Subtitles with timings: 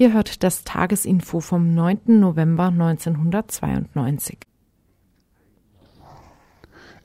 [0.00, 2.20] Ihr hört das Tagesinfo vom 9.
[2.20, 4.38] November 1992.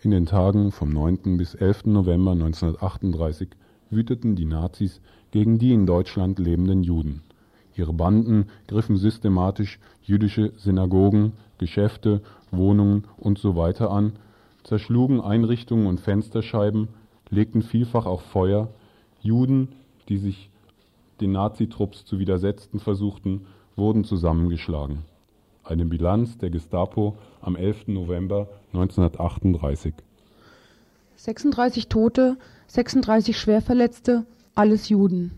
[0.01, 1.35] In den Tagen vom 9.
[1.35, 1.87] bis 11.
[1.87, 3.49] November 1938
[3.89, 5.01] wüteten die Nazis
[5.31, 7.21] gegen die in Deutschland lebenden Juden.
[7.75, 14.13] Ihre Banden griffen systematisch jüdische Synagogen, Geschäfte, Wohnungen und so an,
[14.63, 16.87] zerschlugen Einrichtungen und Fensterscheiben,
[17.29, 18.69] legten vielfach auch Feuer.
[19.19, 19.73] Juden,
[20.07, 20.49] die sich
[21.21, 23.45] den Nazitrupps zu widersetzen versuchten,
[23.75, 24.99] wurden zusammengeschlagen.
[25.63, 27.87] Eine Bilanz der Gestapo am 11.
[27.87, 29.93] November 1938.
[31.15, 32.37] 36 Tote,
[32.67, 35.31] 36 Schwerverletzte, alles Juden.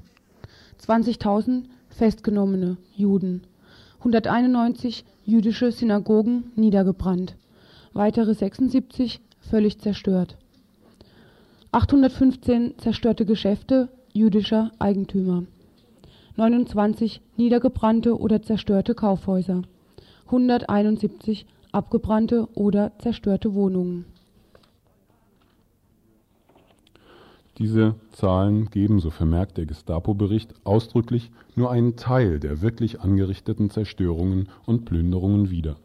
[0.85, 3.43] 20.000 festgenommene Juden.
[3.99, 7.35] 191 jüdische Synagogen niedergebrannt.
[7.93, 10.37] Weitere 76 völlig zerstört.
[11.71, 15.43] 815 zerstörte Geschäfte jüdischer Eigentümer.
[16.37, 19.63] 29 niedergebrannte oder zerstörte Kaufhäuser.
[20.27, 24.05] 171 abgebrannte oder zerstörte Wohnungen.
[27.57, 34.49] Diese Zahlen geben, so vermerkt der Gestapo-Bericht, ausdrücklich nur einen Teil der wirklich angerichteten Zerstörungen
[34.67, 35.77] und Plünderungen wieder.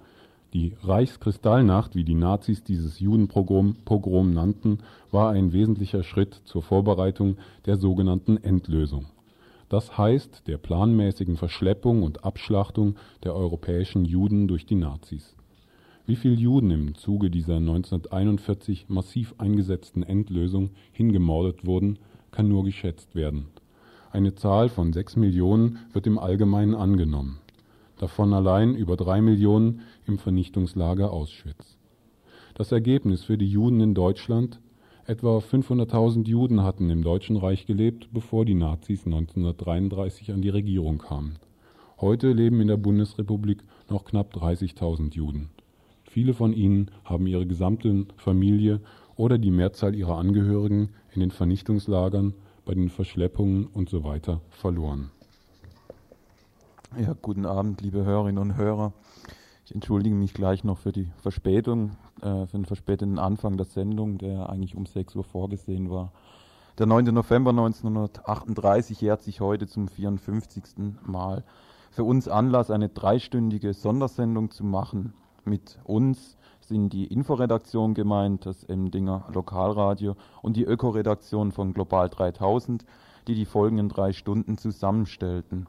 [0.53, 4.81] Die Reichskristallnacht, wie die Nazis dieses Judenpogrom Pogrom nannten,
[5.11, 9.07] war ein wesentlicher Schritt zur Vorbereitung der sogenannten Endlösung.
[9.73, 15.35] Das heißt der planmäßigen Verschleppung und Abschlachtung der europäischen Juden durch die Nazis.
[16.05, 21.99] Wie viele Juden im Zuge dieser 1941 massiv eingesetzten Endlösung hingemordet wurden,
[22.33, 23.47] kann nur geschätzt werden.
[24.11, 27.39] Eine Zahl von sechs Millionen wird im Allgemeinen angenommen,
[27.97, 31.79] davon allein über drei Millionen im Vernichtungslager Auschwitz.
[32.53, 34.61] Das Ergebnis für die Juden in Deutschland
[35.05, 40.99] Etwa 500.000 Juden hatten im Deutschen Reich gelebt, bevor die Nazis 1933 an die Regierung
[40.99, 41.41] kamen.
[42.01, 45.51] Heute leben in der Bundesrepublik noch knapp 30.000 Juden.
[46.05, 48.81] Viele von ihnen haben ihre gesamte Familie
[49.17, 52.35] oder die Mehrzahl ihrer Angehörigen in den Vernichtungslagern,
[52.65, 55.11] bei den Verschleppungen und so weiter verloren.
[56.97, 58.93] Ja, guten Abend, liebe Hörerinnen und Hörer.
[59.73, 64.19] Ich entschuldige mich gleich noch für die Verspätung, äh, für den verspäteten Anfang der Sendung,
[64.19, 66.13] der eigentlich um 6 Uhr vorgesehen war.
[66.77, 67.07] Der 9.
[67.07, 71.01] November 1938 jährt sich heute zum 54.
[71.07, 71.43] Mal.
[71.91, 75.15] Für uns Anlass, eine dreistündige Sondersendung zu machen.
[75.47, 82.85] Mit uns sind die Inforedaktion gemeint, das Emdinger Lokalradio und die Ökoredaktion von Global 3000,
[83.27, 85.67] die die folgenden drei Stunden zusammenstellten.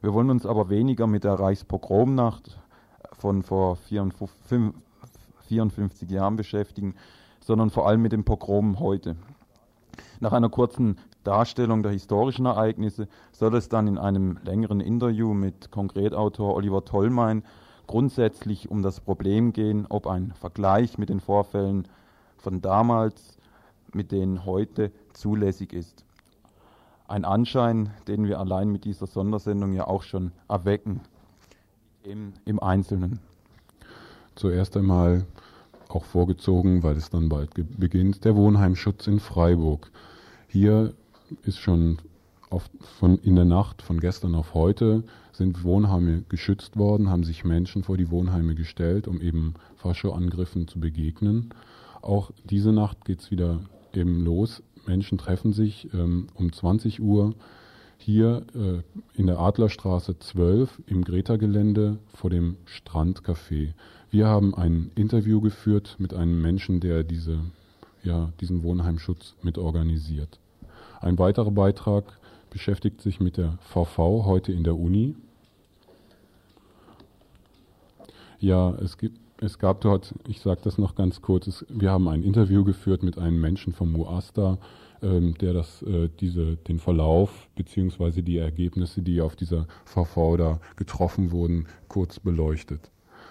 [0.00, 2.60] Wir wollen uns aber weniger mit der Reichspogromnacht
[3.24, 6.94] von vor 54 Jahren beschäftigen,
[7.40, 9.16] sondern vor allem mit dem Pogrom heute.
[10.20, 15.70] Nach einer kurzen Darstellung der historischen Ereignisse soll es dann in einem längeren Interview mit
[15.70, 17.44] Konkretautor Oliver Tollmein
[17.86, 21.88] grundsätzlich um das Problem gehen, ob ein Vergleich mit den Vorfällen
[22.36, 23.38] von damals
[23.94, 26.04] mit denen heute zulässig ist.
[27.08, 31.00] Ein Anschein, den wir allein mit dieser Sondersendung ja auch schon erwecken
[32.04, 33.18] im, im Einzelnen.
[34.34, 35.26] Zuerst einmal
[35.88, 39.90] auch vorgezogen, weil es dann bald beginnt, der Wohnheimschutz in Freiburg.
[40.48, 40.92] Hier
[41.42, 41.98] ist schon
[42.98, 45.02] von, in der Nacht von gestern auf heute
[45.32, 50.78] sind Wohnheime geschützt worden, haben sich Menschen vor die Wohnheime gestellt, um eben Faschoangriffen zu
[50.78, 51.50] begegnen.
[52.00, 53.60] Auch diese Nacht geht es wieder
[53.92, 54.62] eben los.
[54.86, 57.34] Menschen treffen sich ähm, um 20 Uhr
[57.98, 63.72] hier äh, in der Adlerstraße 12 im Greta-Gelände vor dem Strandcafé.
[64.10, 67.40] Wir haben ein Interview geführt mit einem Menschen, der diese,
[68.02, 70.38] ja, diesen Wohnheimschutz mitorganisiert.
[71.00, 72.04] Ein weiterer Beitrag
[72.50, 75.16] beschäftigt sich mit der VV heute in der Uni.
[78.38, 82.08] Ja, es gibt es gab dort, ich sage das noch ganz kurz, es, wir haben
[82.08, 84.58] ein Interview geführt mit einem Menschen vom MUASTA,
[85.02, 88.22] der das, äh, diese, den Verlauf bzw.
[88.22, 92.90] die Ergebnisse, die auf dieser VV da getroffen wurden, kurz beleuchtet.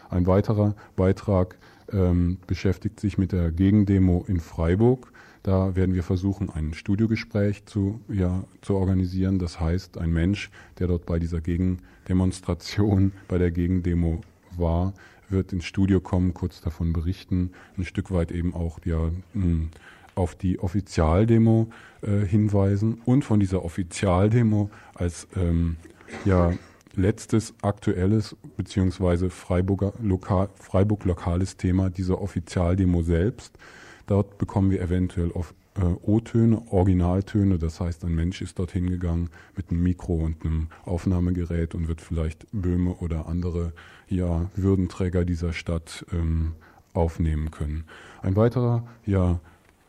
[0.09, 1.57] Ein weiterer Beitrag
[1.91, 5.11] ähm, beschäftigt sich mit der Gegendemo in Freiburg.
[5.41, 9.39] Da werden wir versuchen, ein Studiogespräch zu, ja, zu organisieren.
[9.39, 14.21] Das heißt, ein Mensch, der dort bei dieser Gegendemonstration, bei der Gegendemo
[14.55, 14.93] war,
[15.29, 19.69] wird ins Studio kommen, kurz davon berichten, ein Stück weit eben auch ja, hm,
[20.15, 21.69] auf die Offizialdemo
[22.01, 25.77] äh, hinweisen und von dieser Offizialdemo als ähm,
[26.25, 26.53] ja,
[26.95, 33.57] letztes aktuelles beziehungsweise Freiburger Lokal, Freiburg lokales Thema dieser Offizialdemo selbst.
[34.07, 37.57] Dort bekommen wir eventuell auf äh, O-Töne, Originaltöne.
[37.57, 42.01] Das heißt, ein Mensch ist dorthin gegangen mit einem Mikro und einem Aufnahmegerät und wird
[42.01, 43.73] vielleicht Böhme oder andere
[44.07, 46.53] ja, Würdenträger dieser Stadt ähm,
[46.93, 47.85] aufnehmen können.
[48.21, 49.39] Ein weiterer ja,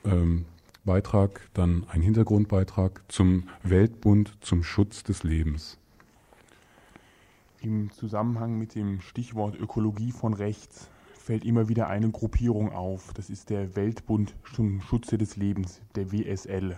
[0.04, 0.44] ähm,
[0.84, 5.78] Beitrag, dann ein Hintergrundbeitrag zum Weltbund zum Schutz des Lebens.
[7.62, 13.14] Im Zusammenhang mit dem Stichwort Ökologie von rechts fällt immer wieder eine Gruppierung auf.
[13.14, 16.76] Das ist der Weltbund zum Schutze des Lebens, der WSL.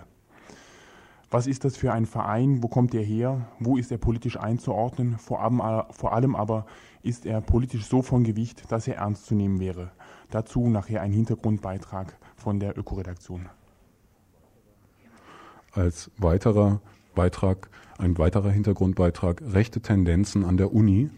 [1.28, 2.62] Was ist das für ein Verein?
[2.62, 3.48] Wo kommt er her?
[3.58, 5.18] Wo ist er politisch einzuordnen?
[5.18, 6.66] Vor allem, vor allem aber
[7.02, 9.90] ist er politisch so von Gewicht, dass er ernst zu nehmen wäre.
[10.30, 13.48] Dazu nachher ein Hintergrundbeitrag von der Ökoredaktion.
[15.72, 16.80] Als weiterer
[17.16, 21.10] Beitrag, ein weiterer Hintergrundbeitrag, rechte Tendenzen an der Uni.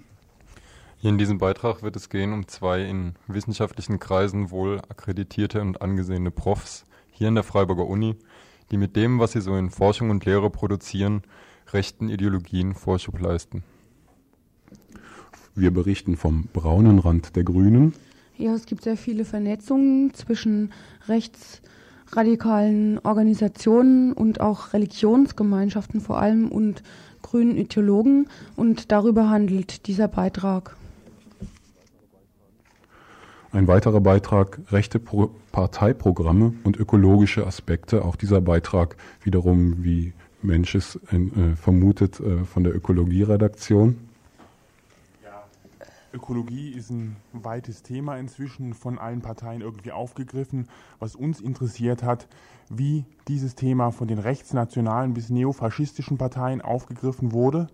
[0.97, 5.83] Hier in diesem Beitrag wird es gehen um zwei in wissenschaftlichen Kreisen wohl akkreditierte und
[5.83, 8.17] angesehene Profs hier in der Freiburger Uni,
[8.71, 11.21] die mit dem, was sie so in Forschung und Lehre produzieren,
[11.75, 13.65] rechten Ideologien Vorschub leisten.
[15.55, 17.93] Wir berichten vom braunen Rand der Grünen.
[18.39, 20.71] Ja, es gibt sehr viele Vernetzungen zwischen
[21.09, 26.85] rechtsradikalen Organisationen und auch Religionsgemeinschaften vor allem und
[27.21, 30.77] grünen Ideologen und darüber handelt dieser Beitrag.
[33.51, 38.05] Ein weiterer Beitrag, rechte Pro Parteiprogramme und ökologische Aspekte.
[38.05, 44.08] Auch dieser Beitrag wiederum, wie Mensch es äh, vermutet, äh, von der Ökologieredaktion.
[46.13, 50.69] Ökologie ist ein weites Thema inzwischen von allen Parteien irgendwie aufgegriffen.
[50.99, 52.29] Was uns interessiert hat,
[52.71, 57.69] wie dieses Thema von den rechtsnationalen bis neofaschistischen Parteien aufgegriffen wurde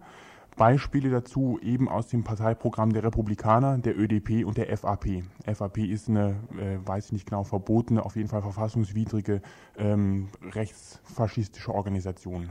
[0.57, 5.25] Beispiele dazu eben aus dem Parteiprogramm der Republikaner, der ÖDP und der FAP.
[5.53, 9.43] FAP ist eine, äh, weiß ich nicht genau, verbotene, auf jeden Fall verfassungswidrige
[9.76, 12.50] ähm, rechtsfaschistische Organisation.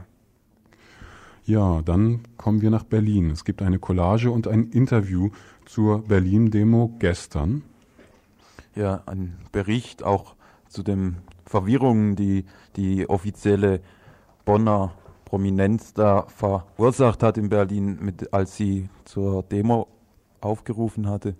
[1.46, 3.30] Ja, dann kommen wir nach Berlin.
[3.30, 5.30] Es gibt eine Collage und ein Interview
[5.66, 7.62] zur Berlin-Demo gestern.
[8.74, 10.34] Ja, ein Bericht auch
[10.68, 12.44] zu den Verwirrungen, die
[12.76, 13.80] die offizielle
[14.44, 14.92] Bonner
[15.24, 19.88] Prominenz da verursacht hat in Berlin, mit, als sie zur Demo
[20.40, 21.34] aufgerufen hatte.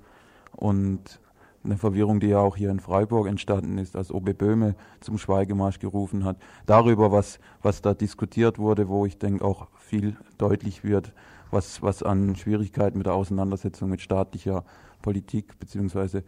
[0.57, 1.21] Und
[1.65, 5.79] eine Verwirrung, die ja auch hier in Freiburg entstanden ist, als OB Böhme zum Schweigemarsch
[5.79, 6.37] gerufen hat.
[6.67, 11.13] Darüber, was, was da diskutiert wurde, wo ich denke auch viel deutlich wird,
[11.55, 14.65] was, was an Schwierigkeiten mit der Auseinandersetzung mit staatlicher
[15.01, 16.25] Politik beziehungsweise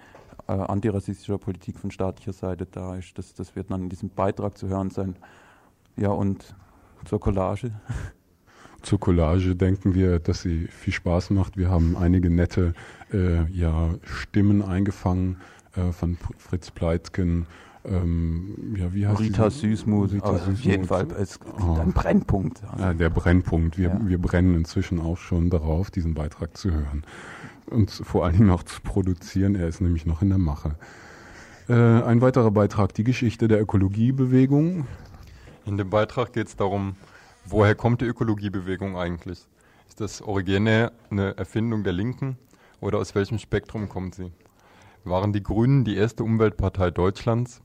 [0.49, 3.19] äh, antirassistischer Politik von staatlicher Seite da ist.
[3.19, 5.17] Das, das wird dann in diesem Beitrag zu hören sein.
[5.97, 6.55] Ja, und
[7.05, 7.73] zur Collage?
[8.83, 11.57] Zur Collage denken wir, dass sie viel Spaß macht.
[11.57, 12.73] Wir haben einige nette
[13.13, 15.39] äh, ja, Stimmen eingefangen
[15.75, 17.47] äh, von Fritz Pleitgen.
[17.89, 21.79] Ähm, ja, wie heißt Rita Süßmuth, Rita also auf jeden Fall ist oh.
[21.81, 22.63] ein Brennpunkt.
[22.65, 22.85] Also.
[22.85, 23.79] Ja, der Brennpunkt.
[23.79, 24.01] Wir, ja.
[24.03, 27.05] wir brennen inzwischen auch schon darauf, diesen Beitrag zu hören
[27.67, 29.55] und vor allen Dingen auch zu produzieren.
[29.55, 30.77] Er ist nämlich noch in der Mache.
[31.69, 34.87] Äh, ein weiterer Beitrag, die Geschichte der Ökologiebewegung.
[35.65, 36.97] In dem Beitrag geht es darum,
[37.45, 39.47] woher kommt die Ökologiebewegung eigentlich?
[39.89, 42.37] Ist das originär eine Erfindung der Linken
[42.81, 44.33] oder aus welchem Spektrum kommt sie?
[45.05, 47.63] Waren die Grünen die erste Umweltpartei Deutschlands?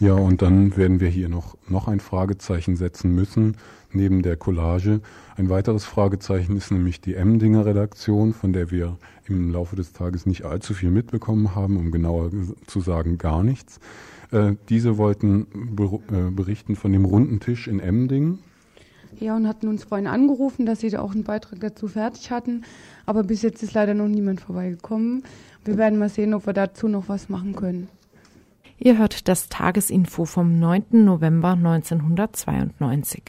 [0.00, 3.56] Ja, und dann werden wir hier noch, noch ein Fragezeichen setzen müssen,
[3.92, 5.00] neben der Collage.
[5.36, 10.24] Ein weiteres Fragezeichen ist nämlich die Emdinger Redaktion, von der wir im Laufe des Tages
[10.24, 12.30] nicht allzu viel mitbekommen haben, um genauer
[12.68, 13.80] zu sagen gar nichts.
[14.30, 15.48] Äh, diese wollten
[16.12, 18.38] äh, berichten von dem runden Tisch in Emding.
[19.18, 22.62] Ja, und hatten uns vorhin angerufen, dass sie da auch einen Beitrag dazu fertig hatten.
[23.04, 25.24] Aber bis jetzt ist leider noch niemand vorbeigekommen.
[25.64, 27.88] Wir werden mal sehen, ob wir dazu noch was machen können.
[28.80, 31.04] Ihr hört das Tagesinfo vom 9.
[31.04, 33.24] November 1992.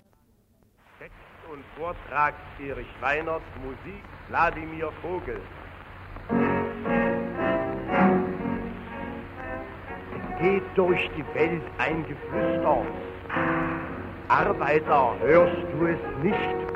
[1.00, 1.16] Text
[1.52, 5.42] und Vortrag Erich Weinert, Musik Wladimir Vogel.
[10.14, 12.86] Es geht durch die Welt ein Geflüster.
[14.28, 16.74] Arbeiter, hörst du es nicht?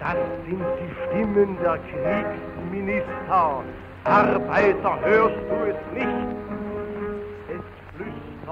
[0.00, 0.16] Das
[0.46, 3.64] sind die Stimmen der Kriegsminister.
[4.04, 6.47] Arbeiter, hörst du es nicht?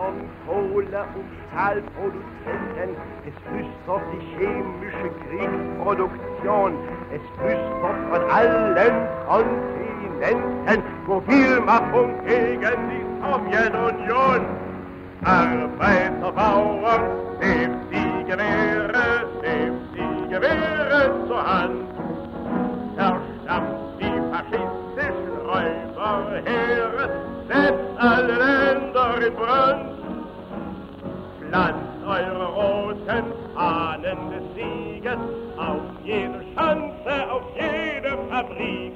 [0.06, 2.96] Flüstern Kohle- und Stahlproduzenten,
[3.26, 6.72] es flüstert die chemische Kriegsproduktion,
[7.12, 14.46] es flüstert von allen Kontinenten Mobilmachung gegen die Sowjetunion.
[15.24, 17.02] Arbeiter, Bauern,
[17.40, 21.88] nehmt die Gewehre, nehmt die Gewehre zur Hand.
[22.96, 27.10] Verstampft die faschistischen Räuberheere,
[27.48, 29.95] setzt alle Länder in Brand.
[31.56, 35.16] Pflanzt eure roten Fahnen des Sieges
[35.56, 38.92] auf jede Schanze, auf jede Fabrik.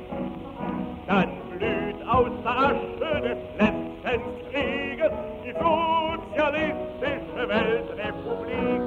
[1.06, 5.12] Dann blüht aus der Asche des letzten Krieges
[5.42, 8.82] die sozialistische Weltrepublik.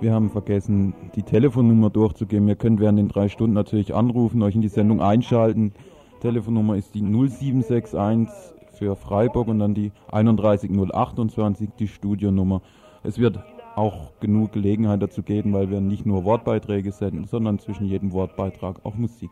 [0.00, 2.46] Wir haben vergessen, die Telefonnummer durchzugeben.
[2.46, 5.72] Ihr könnt während den drei Stunden natürlich anrufen, euch in die Sendung einschalten.
[6.20, 12.62] Telefonnummer ist die 0761 für Freiburg und dann die 31028, die Studionummer.
[13.02, 13.38] Es wird
[13.74, 18.80] auch genug Gelegenheit dazu geben, weil wir nicht nur Wortbeiträge senden, sondern zwischen jedem Wortbeitrag
[18.84, 19.30] auch Musik.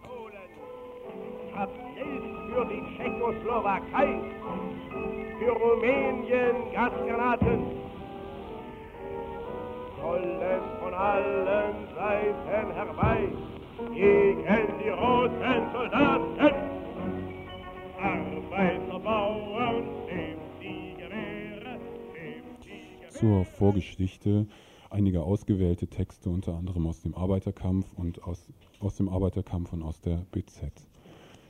[2.54, 4.20] Für die Tschechoslowakei,
[5.40, 7.64] für Rumänien Gasgranaten,
[10.04, 13.28] rollen von allen Seiten herbei
[13.92, 16.54] gegen die roten Soldaten.
[23.08, 24.46] Zur Vorgeschichte
[24.90, 30.00] einige ausgewählte Texte, unter anderem aus dem Arbeiterkampf und aus, aus dem Arbeiterkampf und aus
[30.00, 30.72] der BZ,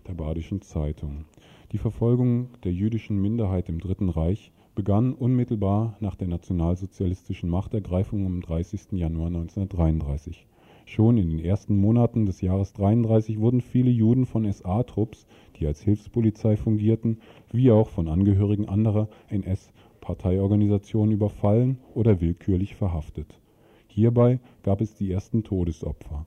[0.07, 1.25] der Badischen Zeitung.
[1.73, 8.41] Die Verfolgung der jüdischen Minderheit im Dritten Reich begann unmittelbar nach der nationalsozialistischen Machtergreifung am
[8.41, 8.93] 30.
[8.93, 10.47] Januar 1933.
[10.87, 15.27] Schon in den ersten Monaten des Jahres 33 wurden viele Juden von SA-Trupps,
[15.57, 17.19] die als Hilfspolizei fungierten,
[17.53, 23.41] wie auch von Angehörigen anderer NS-Parteiorganisationen überfallen oder willkürlich verhaftet.
[23.89, 26.27] Hierbei gab es die ersten Todesopfer.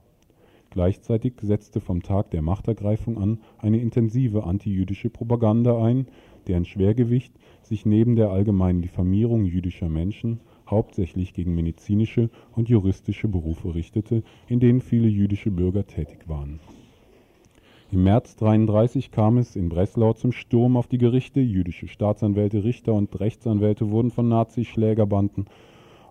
[0.72, 6.08] Gleichzeitig setzte vom Tag der Machtergreifung an eine intensive antijüdische Propaganda ein,
[6.48, 13.74] deren Schwergewicht sich neben der allgemeinen Diffamierung jüdischer Menschen hauptsächlich gegen medizinische und juristische Berufe
[13.76, 16.60] richtete, in denen viele jüdische Bürger tätig waren.
[17.90, 21.40] Im März 1933 kam es in Breslau zum Sturm auf die Gerichte.
[21.40, 25.46] Jüdische Staatsanwälte, Richter und Rechtsanwälte wurden von Nazi-Schlägerbanden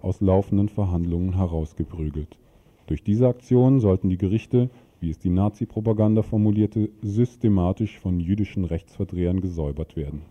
[0.00, 2.38] aus laufenden Verhandlungen herausgeprügelt.
[2.86, 4.70] Durch diese Aktion sollten die Gerichte,
[5.00, 10.22] wie es die Nazi-Propaganda formulierte, systematisch von jüdischen Rechtsverdrehern gesäubert werden.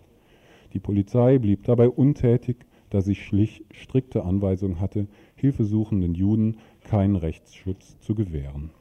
[0.74, 8.00] Die Polizei blieb dabei untätig, da sie schlich strikte Anweisungen hatte, hilfesuchenden Juden keinen Rechtsschutz
[8.00, 8.72] zu gewähren.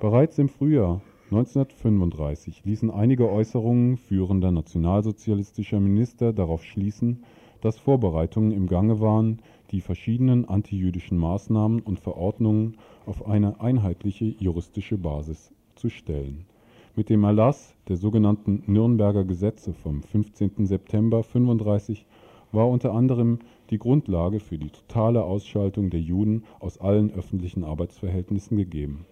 [0.00, 7.24] Bereits im Frühjahr 1935 ließen einige Äußerungen führender nationalsozialistischer Minister darauf schließen,
[7.60, 14.98] dass Vorbereitungen im Gange waren, die verschiedenen antijüdischen Maßnahmen und Verordnungen auf eine einheitliche juristische
[14.98, 16.46] Basis zu stellen.
[17.00, 20.66] Mit dem Erlass der sogenannten Nürnberger Gesetze vom 15.
[20.66, 22.04] September 1935
[22.52, 23.38] war unter anderem
[23.70, 29.06] die Grundlage für die totale Ausschaltung der Juden aus allen öffentlichen Arbeitsverhältnissen gegeben.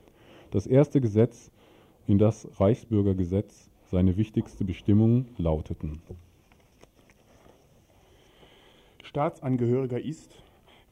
[0.51, 1.51] Das erste Gesetz,
[2.07, 6.03] in das Reichsbürgergesetz, seine wichtigste Bestimmungen lauteten.
[9.03, 10.37] Staatsangehöriger ist,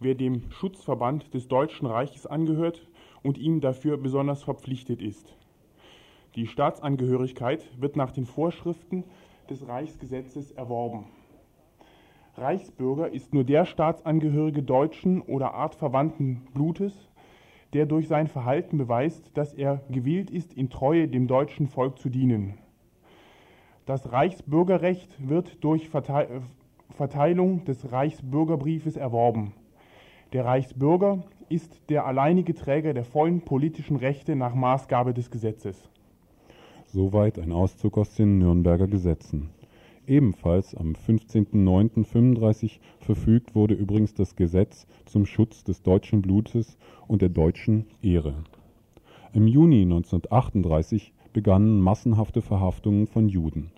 [0.01, 2.89] wer dem Schutzverband des Deutschen Reiches angehört
[3.23, 5.37] und ihm dafür besonders verpflichtet ist.
[6.37, 9.05] Die Staatsangehörigkeit wird nach den Vorschriften
[9.49, 11.07] des Reichsgesetzes erworben.
[12.37, 17.09] Reichsbürger ist nur der Staatsangehörige deutschen oder artverwandten Blutes,
[17.73, 22.11] der durch sein Verhalten beweist, dass er gewillt ist, in Treue dem deutschen Volk zu
[22.11, 22.59] dienen.
[23.87, 29.55] Das Reichsbürgerrecht wird durch Verteilung des Reichsbürgerbriefes erworben.
[30.35, 35.89] Der Reichsbürger ist der alleinige Träger der vollen politischen Rechte nach Maßgabe des Gesetzes.
[36.97, 39.51] Soweit ein Auszug aus den Nürnberger Gesetzen.
[40.07, 47.29] Ebenfalls am 15.09.35 verfügt wurde übrigens das Gesetz zum Schutz des deutschen Blutes und der
[47.29, 48.33] deutschen Ehre.
[49.35, 53.73] Im Juni 1938 begannen massenhafte Verhaftungen von Juden.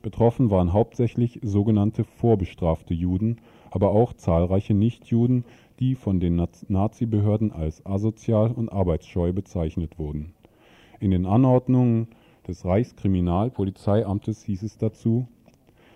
[0.00, 3.38] Betroffen waren hauptsächlich sogenannte vorbestrafte Juden,
[3.72, 5.44] aber auch zahlreiche Nichtjuden,
[5.80, 10.34] die von den Nazibehörden als asozial und arbeitsscheu bezeichnet wurden.
[11.00, 12.06] In den Anordnungen
[12.46, 15.26] des Reichskriminalpolizeiamtes hieß es dazu,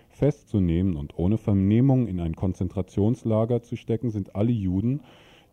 [0.09, 5.01] festzunehmen und ohne Vernehmung in ein Konzentrationslager zu stecken sind alle Juden,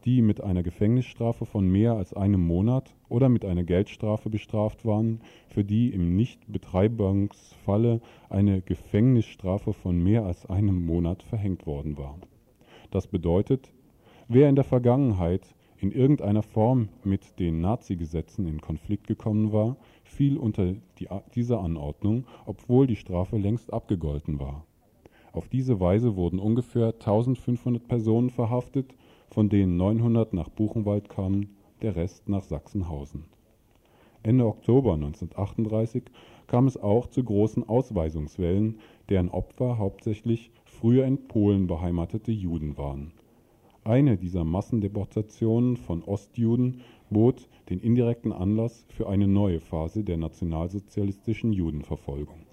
[0.04, 5.20] die mit einer Gefängnisstrafe von mehr als einem Monat oder mit einer Geldstrafe bestraft waren,
[5.48, 12.18] für die im Nichtbetreibungsfalle eine Gefängnisstrafe von mehr als einem Monat verhängt worden war.
[12.90, 13.72] Das bedeutet,
[14.28, 19.76] wer in der Vergangenheit in irgendeiner Form mit den Nazi-Gesetzen in Konflikt gekommen war,
[20.12, 24.64] fiel unter die, diese Anordnung, obwohl die Strafe längst abgegolten war.
[25.32, 28.94] Auf diese Weise wurden ungefähr 1500 Personen verhaftet
[29.32, 33.24] von denen 900 nach Buchenwald kamen, der Rest nach Sachsenhausen.
[34.22, 36.04] Ende Oktober 1938
[36.46, 43.12] kam es auch zu großen Ausweisungswellen, deren Opfer hauptsächlich früher in Polen beheimatete Juden waren.
[43.84, 51.52] Eine dieser Massendeportationen von Ostjuden bot den indirekten Anlass für eine neue Phase der nationalsozialistischen
[51.52, 52.46] Judenverfolgung.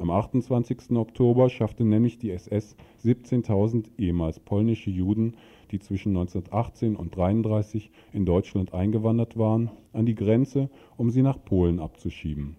[0.00, 0.90] Am 28.
[0.92, 5.34] Oktober schaffte nämlich die SS 17.000 ehemals polnische Juden
[5.70, 11.42] die zwischen 1918 und 1933 in Deutschland eingewandert waren, an die Grenze, um sie nach
[11.44, 12.56] Polen abzuschieben.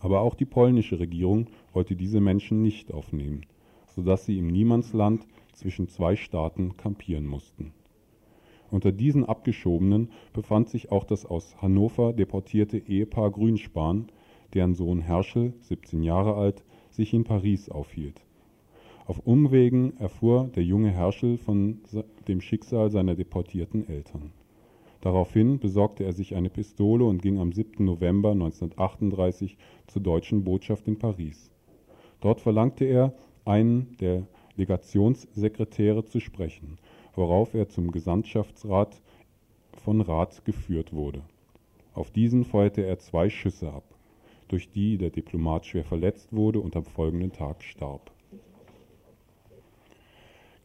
[0.00, 3.46] Aber auch die polnische Regierung wollte diese Menschen nicht aufnehmen,
[3.86, 7.72] sodass sie im Niemandsland zwischen zwei Staaten kampieren mussten.
[8.72, 14.06] Unter diesen Abgeschobenen befand sich auch das aus Hannover deportierte Ehepaar Grünspan,
[14.54, 18.24] deren Sohn Herschel, 17 Jahre alt, sich in Paris aufhielt.
[19.06, 21.80] Auf Umwegen erfuhr der junge Herschel von
[22.28, 24.32] dem Schicksal seiner deportierten Eltern.
[25.02, 27.84] Daraufhin besorgte er sich eine Pistole und ging am 7.
[27.84, 31.50] November 1938 zur deutschen Botschaft in Paris.
[32.22, 33.12] Dort verlangte er,
[33.44, 36.78] einen der Legationssekretäre zu sprechen,
[37.14, 39.00] worauf er zum Gesandtschaftsrat
[39.84, 41.22] von Rath geführt wurde.
[41.94, 43.84] Auf diesen feuerte er zwei Schüsse ab,
[44.48, 48.10] durch die der Diplomat schwer verletzt wurde und am folgenden Tag starb.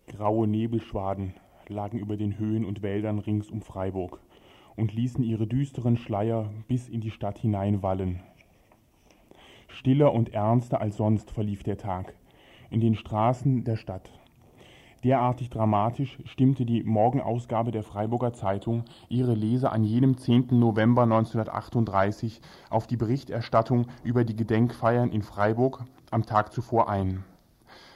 [0.07, 1.33] Graue Nebelschwaden
[1.67, 4.21] lagen über den Höhen und Wäldern rings um Freiburg
[4.77, 8.21] und ließen ihre düsteren Schleier bis in die Stadt hineinwallen.
[9.67, 12.13] Stiller und ernster als sonst verlief der Tag
[12.69, 14.16] in den Straßen der Stadt.
[15.03, 20.47] Derartig dramatisch stimmte die Morgenausgabe der Freiburger Zeitung ihre Leser an jenem 10.
[20.51, 27.23] November 1938 auf die Berichterstattung über die Gedenkfeiern in Freiburg am Tag zuvor ein.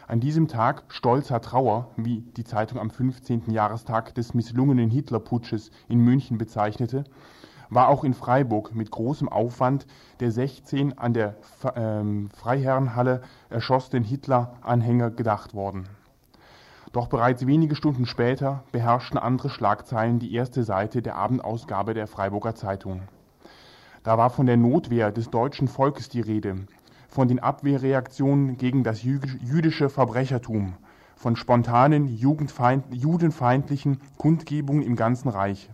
[0.07, 3.49] An diesem Tag stolzer Trauer, wie die Zeitung am 15.
[3.49, 7.05] Jahrestag des misslungenen Hitlerputsches in München bezeichnete,
[7.69, 9.87] war auch in Freiburg mit großem Aufwand
[10.19, 11.37] der 16 an der
[11.75, 15.87] ähm, Freiherrenhalle erschossenen Hitler-Anhänger gedacht worden.
[16.91, 22.53] Doch bereits wenige Stunden später beherrschten andere Schlagzeilen die erste Seite der Abendausgabe der Freiburger
[22.53, 23.03] Zeitung.
[24.03, 26.65] Da war von der Notwehr des deutschen Volkes die Rede,
[27.07, 30.73] von den Abwehrreaktionen gegen das jüdische Verbrechertum,
[31.15, 35.69] von spontanen judenfeindlichen Kundgebungen im ganzen Reich.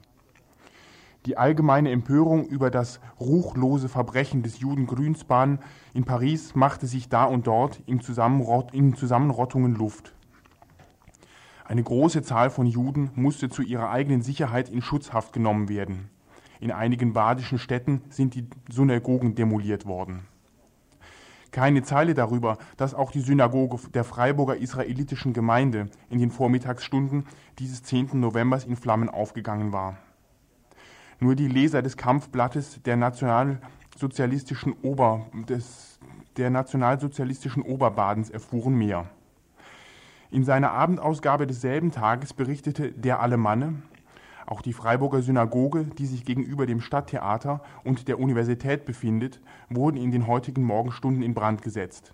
[1.26, 5.58] Die allgemeine Empörung über das ruchlose Verbrechen des Juden Grünspan
[5.96, 10.14] in Paris machte sich da und dort in, Zusammenrott, in Zusammenrottungen Luft.
[11.68, 16.10] Eine große Zahl von Juden musste zu ihrer eigenen Sicherheit in Schutzhaft genommen werden.
[16.62, 20.22] In einigen badischen Städten sind die Synagogen demoliert worden.
[21.52, 27.26] Keine Zeile darüber, dass auch die Synagoge der Freiburger israelitischen Gemeinde in den Vormittagsstunden
[27.60, 28.12] dieses 10.
[28.14, 29.98] Novembers in Flammen aufgegangen war.
[31.20, 36.00] Nur die Leser des Kampfblattes der nationalsozialistischen, Ober, des,
[36.38, 39.10] der nationalsozialistischen Oberbadens erfuhren mehr.
[40.30, 43.76] In seiner Abendausgabe desselben Tages berichtete der Alemanne,
[44.46, 50.12] auch die Freiburger Synagoge, die sich gegenüber dem Stadttheater und der Universität befindet, wurden in
[50.12, 52.14] den heutigen Morgenstunden in Brand gesetzt.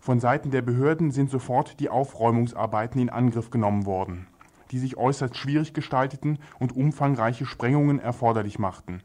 [0.00, 4.26] Von Seiten der Behörden sind sofort die Aufräumungsarbeiten in Angriff genommen worden.
[4.70, 9.02] die sich äußerst schwierig gestalteten und umfangreiche Sprengungen erforderlich machten.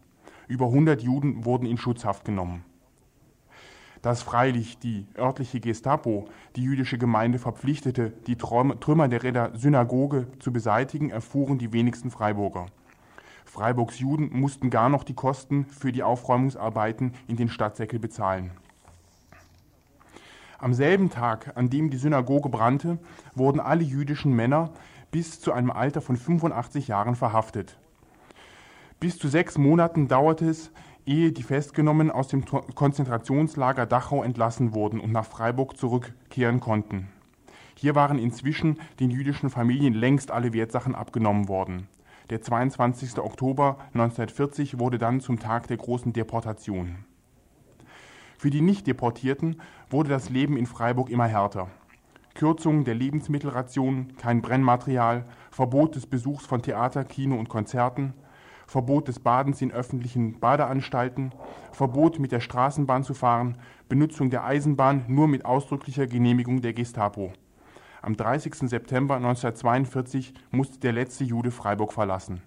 [0.48, 2.64] Über 100 Juden wurden in Schutzhaft genommen.
[4.04, 11.10] Dass freilich die örtliche Gestapo die jüdische Gemeinde verpflichtete, die Trümmer der Synagoge zu beseitigen,
[11.10, 12.66] erfuhren die wenigsten Freiburger.
[13.46, 18.52] Freiburgs Juden mussten gar noch die Kosten für die Aufräumungsarbeiten in den Stadtsäckel bezahlen.
[20.60, 23.00] Am selben Tag, an dem die Synagoge brannte,
[23.36, 24.72] wurden alle jüdischen Männer
[25.12, 27.78] bis zu einem Alter von 85 Jahren verhaftet.
[29.00, 30.72] Bis zu sechs Monaten dauerte es,
[31.06, 37.10] ehe die Festgenommenen aus dem Konzentrationslager Dachau entlassen wurden und nach Freiburg zurückkehren konnten.
[37.76, 41.88] Hier waren inzwischen den jüdischen Familien längst alle Wertsachen abgenommen worden.
[42.30, 43.18] Der 22.
[43.20, 47.06] Oktober 1940 wurde dann zum Tag der großen Deportation.
[48.38, 51.70] Für die Nicht-Deportierten wurde das Leben in Freiburg immer härter.
[52.34, 58.14] Kürzung der Lebensmittelration, kein Brennmaterial, Verbot des Besuchs von Theater, Kino und Konzerten,
[58.74, 61.32] Verbot des Badens in öffentlichen Badeanstalten,
[61.74, 67.34] Verbot mit der Straßenbahn zu fahren, Benutzung der Eisenbahn nur mit ausdrücklicher Genehmigung der Gestapo.
[68.02, 68.68] Am 30.
[68.68, 72.42] September 1942 musste der letzte Jude Freiburg verlassen.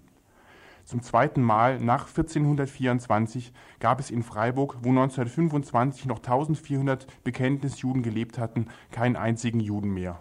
[0.83, 8.37] Zum zweiten Mal nach 1424 gab es in Freiburg, wo 1925 noch 1400 Bekenntnisjuden gelebt
[8.37, 10.19] hatten, keinen einzigen Juden mehr.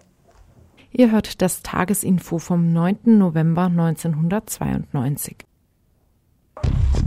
[0.93, 3.19] Ihr hört das Tagesinfo vom 9.
[3.19, 5.47] November 1992.
[6.65, 7.06] you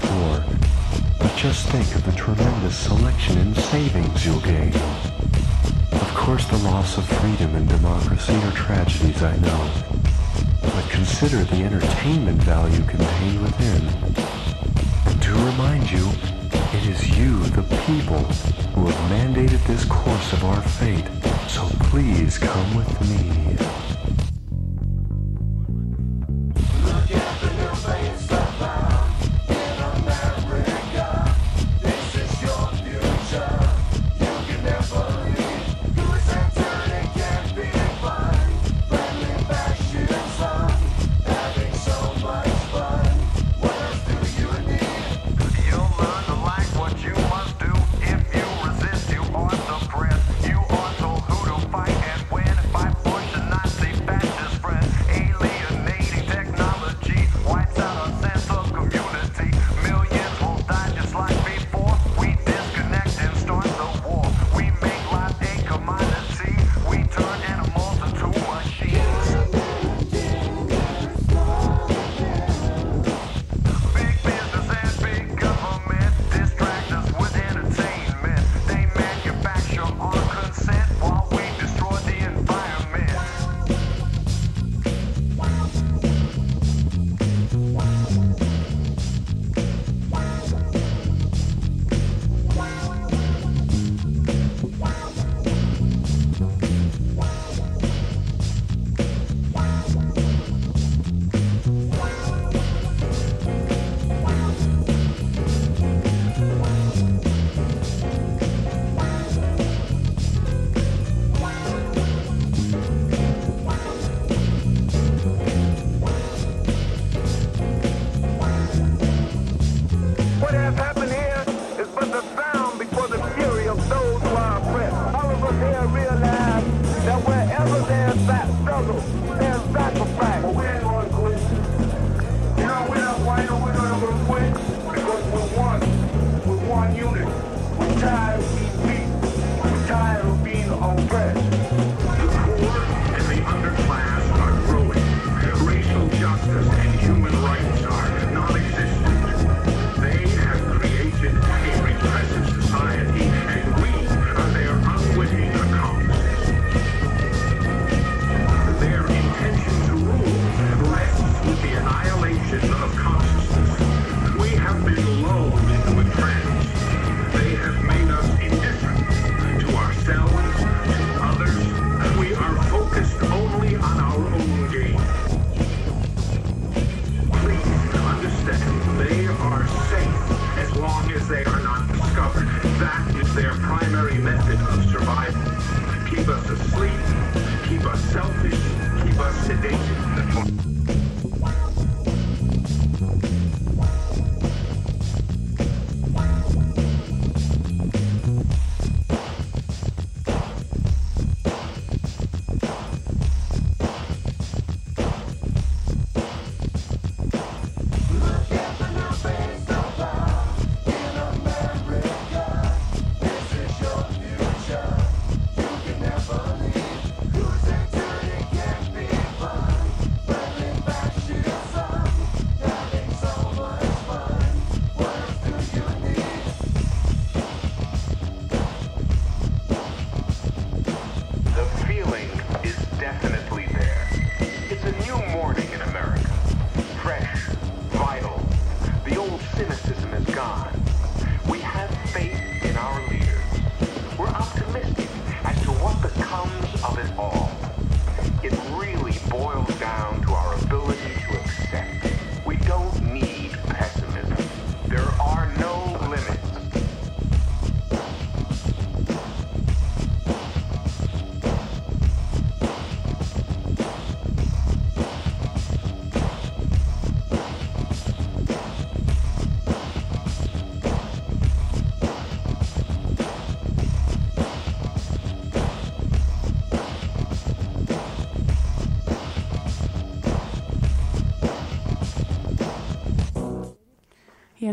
[0.00, 0.44] before,
[1.18, 4.74] but just think of the tremendous selection and savings you'll gain.
[5.92, 9.70] Of course, the loss of freedom and democracy are tragedies, I know,
[10.60, 13.82] but consider the entertainment value contained within.
[15.06, 16.06] And to remind you,
[16.76, 18.22] it is you, the people,
[18.74, 21.08] who have mandated this course of our fate.
[21.48, 23.85] So please come with me.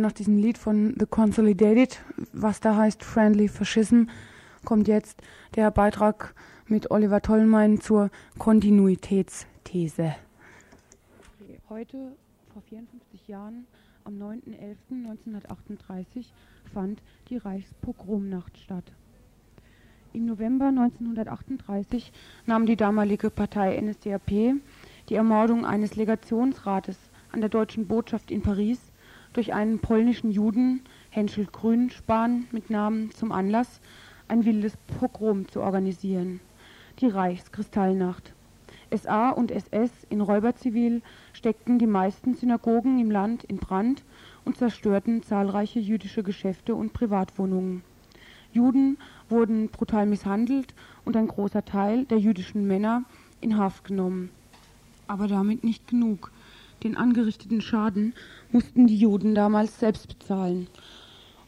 [0.04, 2.02] Nach diesem Lied von The Consolidated,
[2.34, 4.08] was da heißt Friendly Fascism,
[4.66, 5.22] kommt jetzt
[5.56, 6.36] der Beitrag
[6.68, 10.14] mit Oliver Tollmein zur Kontinuitätsthese.
[11.70, 12.18] Heute,
[12.52, 13.66] vor 54 Jahren,
[14.04, 16.26] am 9.11.1938,
[16.74, 18.92] fand die Reichspogromnacht statt.
[20.12, 22.12] Im November 1938
[22.46, 24.56] nahm die damalige Partei NSDAP
[25.08, 26.98] die Ermordung eines Legationsrates
[27.32, 28.82] an der deutschen Botschaft in Paris
[29.34, 33.82] durch einen polnischen Juden, Henschel Grünspan mit Namen, zum Anlass,
[34.28, 36.40] ein wildes Pogrom zu organisieren,
[37.00, 38.34] die Reichskristallnacht.
[38.96, 41.02] SA und SS in Räuberzivil
[41.34, 44.04] steckten die meisten Synagogen im Land in Brand
[44.46, 47.84] und zerstörten zahlreiche jüdische Geschäfte und Privatwohnungen.
[48.52, 48.98] Juden
[49.30, 53.04] wurden brutal misshandelt und ein großer Teil der jüdischen Männer
[53.42, 54.30] in Haft genommen.
[55.08, 56.32] Aber damit nicht genug.
[56.84, 58.14] Den angerichteten Schaden
[58.52, 60.68] mussten die Juden damals selbst bezahlen.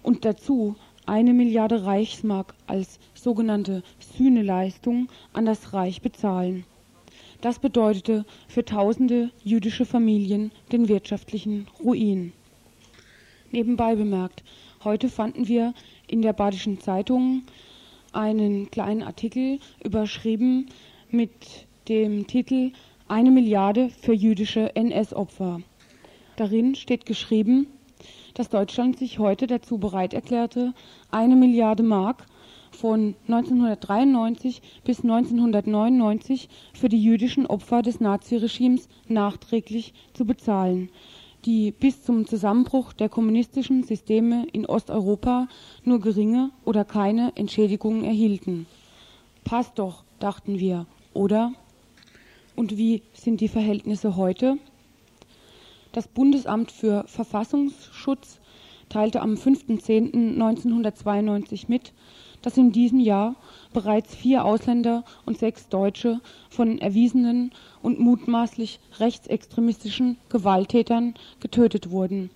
[0.02, 6.64] Und dazu eine Milliarde Reichsmark als sogenannte Sühneleistung an das Reich bezahlen.
[7.42, 12.32] Das bedeutete für tausende jüdische Familien den wirtschaftlichen Ruin.
[13.52, 14.44] Nebenbei bemerkt,
[14.84, 15.74] heute fanden wir
[16.08, 17.44] in der Badischen Zeitung
[18.14, 20.68] einen kleinen Artikel überschrieben
[21.10, 21.32] mit
[21.88, 22.72] dem Titel
[23.08, 25.62] Eine Milliarde für jüdische NS-Opfer.
[26.38, 27.68] Darin steht geschrieben,
[28.34, 30.74] dass Deutschland sich heute dazu bereit erklärte,
[31.12, 32.26] eine Milliarde Mark
[32.72, 40.90] von 1993 bis 1999 für die jüdischen Opfer des Naziregimes nachträglich zu bezahlen,
[41.46, 45.48] die bis zum Zusammenbruch der kommunistischen Systeme in Osteuropa
[45.84, 48.66] nur geringe oder keine Entschädigungen erhielten.
[49.44, 51.54] Passt doch, dachten wir, oder?
[52.56, 54.58] Und wie sind die Verhältnisse heute?
[55.92, 58.40] Das Bundesamt für Verfassungsschutz
[58.90, 61.94] teilte am 5.10.1992 mit,
[62.42, 63.36] dass in diesem Jahr
[63.74, 72.30] bereits vier Ausländer und sechs Deutsche von erwiesenen und mutmaßlich rechtsextremistischen Gewalttätern getötet wurden.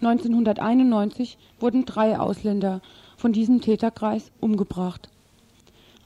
[0.00, 2.80] 1991 wurden drei Ausländer
[3.16, 5.10] von diesem Täterkreis umgebracht.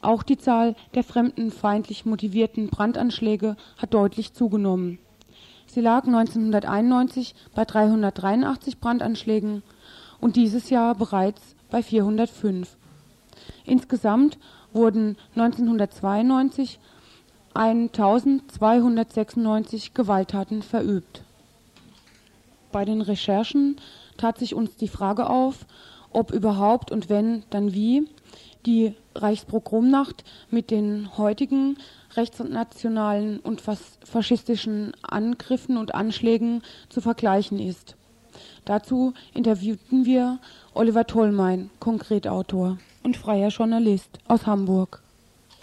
[0.05, 4.99] Auch die Zahl der fremdenfeindlich motivierten Brandanschläge hat deutlich zugenommen.
[5.65, 9.63] Sie lag 1991 bei 383 Brandanschlägen
[10.21, 12.77] und dieses Jahr bereits bei 405.
[13.65, 14.37] Insgesamt
[14.75, 16.79] wurden 1992
[17.55, 21.23] 1296 Gewalttaten verübt.
[22.73, 23.77] Bei den Recherchen
[24.19, 25.65] tat sich uns die Frage auf,
[26.15, 28.09] ob überhaupt und wenn, dann wie
[28.67, 31.79] die Reichspogromnacht mit den heutigen
[32.17, 37.97] rechtsnationalen und fas faschistischen Angriffen und Anschlägen zu vergleichen ist.
[38.65, 40.39] Dazu interviewten wir
[40.73, 45.03] Oliver Tollmein, Konkretautor und freier Journalist aus Hamburg.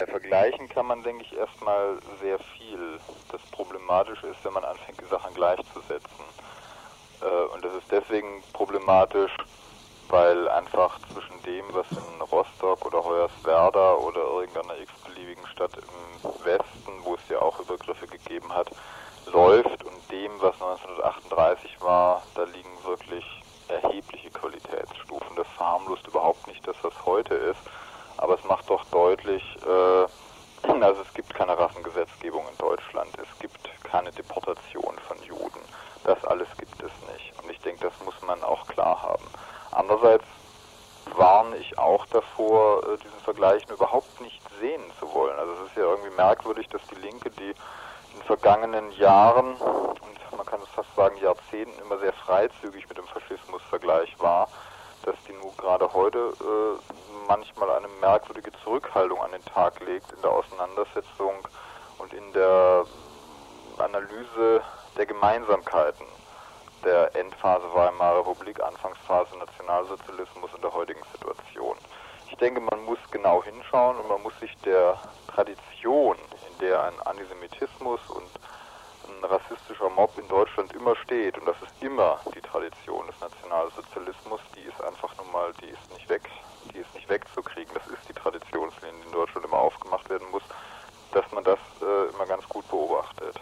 [0.00, 2.98] Ja, vergleichen kann man, denke ich, erstmal sehr viel.
[3.30, 6.24] Das Problematische ist, wenn man anfängt, die Sachen gleichzusetzen.
[7.20, 9.32] Äh, und das ist deswegen problematisch,
[10.08, 16.92] weil einfach zwischen dem, was in Rostock oder Hoyerswerda oder irgendeiner x-beliebigen Stadt im Westen,
[17.04, 18.70] wo es ja auch Übergriffe gegeben hat,
[19.32, 23.24] läuft und dem, was 1938 war, da liegen wirklich
[23.68, 25.36] erhebliche Qualitätsstufen.
[25.36, 27.60] Das verharmlost überhaupt nicht, dass das heute ist,
[28.18, 33.68] aber es macht doch deutlich, äh, also es gibt keine Rassengesetzgebung in Deutschland, es gibt
[33.84, 35.60] keine Deportation von Juden.
[36.04, 37.32] Das alles gibt es nicht.
[37.42, 39.24] Und ich denke, das muss man auch klar haben.
[39.72, 40.24] Andererseits
[41.16, 45.38] warne ich auch davor, äh, diesen Vergleich überhaupt nicht sehen zu wollen.
[45.38, 50.36] Also es ist ja irgendwie merkwürdig, dass die Linke, die in den vergangenen Jahren und
[50.36, 54.48] man kann es fast sagen Jahrzehnten immer sehr freizügig mit dem Faschismus-Vergleich war,
[55.04, 56.92] dass die nun gerade heute äh,
[57.26, 61.34] manchmal eine merkwürdige Zurückhaltung an den Tag legt in der Auseinandersetzung
[61.98, 62.84] und in der
[63.78, 64.62] Analyse
[64.96, 66.06] der Gemeinsamkeiten
[66.84, 71.76] der Endphase Weimarer Republik, Anfangsphase Nationalsozialismus in der heutigen Situation.
[72.30, 76.16] Ich denke, man muss genau hinschauen und man muss sich der Tradition,
[76.50, 78.26] in der ein Antisemitismus und
[79.08, 84.40] ein rassistischer Mob in Deutschland immer steht, und das ist immer die Tradition des Nationalsozialismus,
[84.56, 86.22] die ist einfach nun mal, die ist nicht weg,
[86.72, 87.72] die ist nicht wegzukriegen.
[87.74, 90.42] Das ist die Traditionslinie, die in Deutschland immer aufgemacht werden muss,
[91.12, 93.38] dass man das äh, immer ganz gut beobachtet.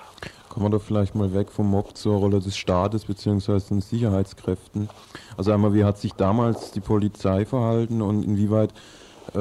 [0.60, 3.60] Wir doch vielleicht mal weg vom Mob zur Rolle des Staates bzw.
[3.70, 4.90] den Sicherheitskräften.
[5.36, 8.74] Also einmal, wie hat sich damals die Polizei verhalten und inwieweit
[9.34, 9.40] äh,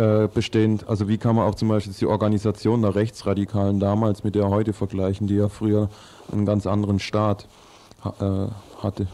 [0.00, 4.34] äh, bestehend, also wie kann man auch zum Beispiel die Organisation der Rechtsradikalen damals mit
[4.34, 5.88] der heute vergleichen, die ja früher
[6.30, 7.46] einen ganz anderen Staat
[8.04, 8.48] äh,
[8.82, 9.06] hatte?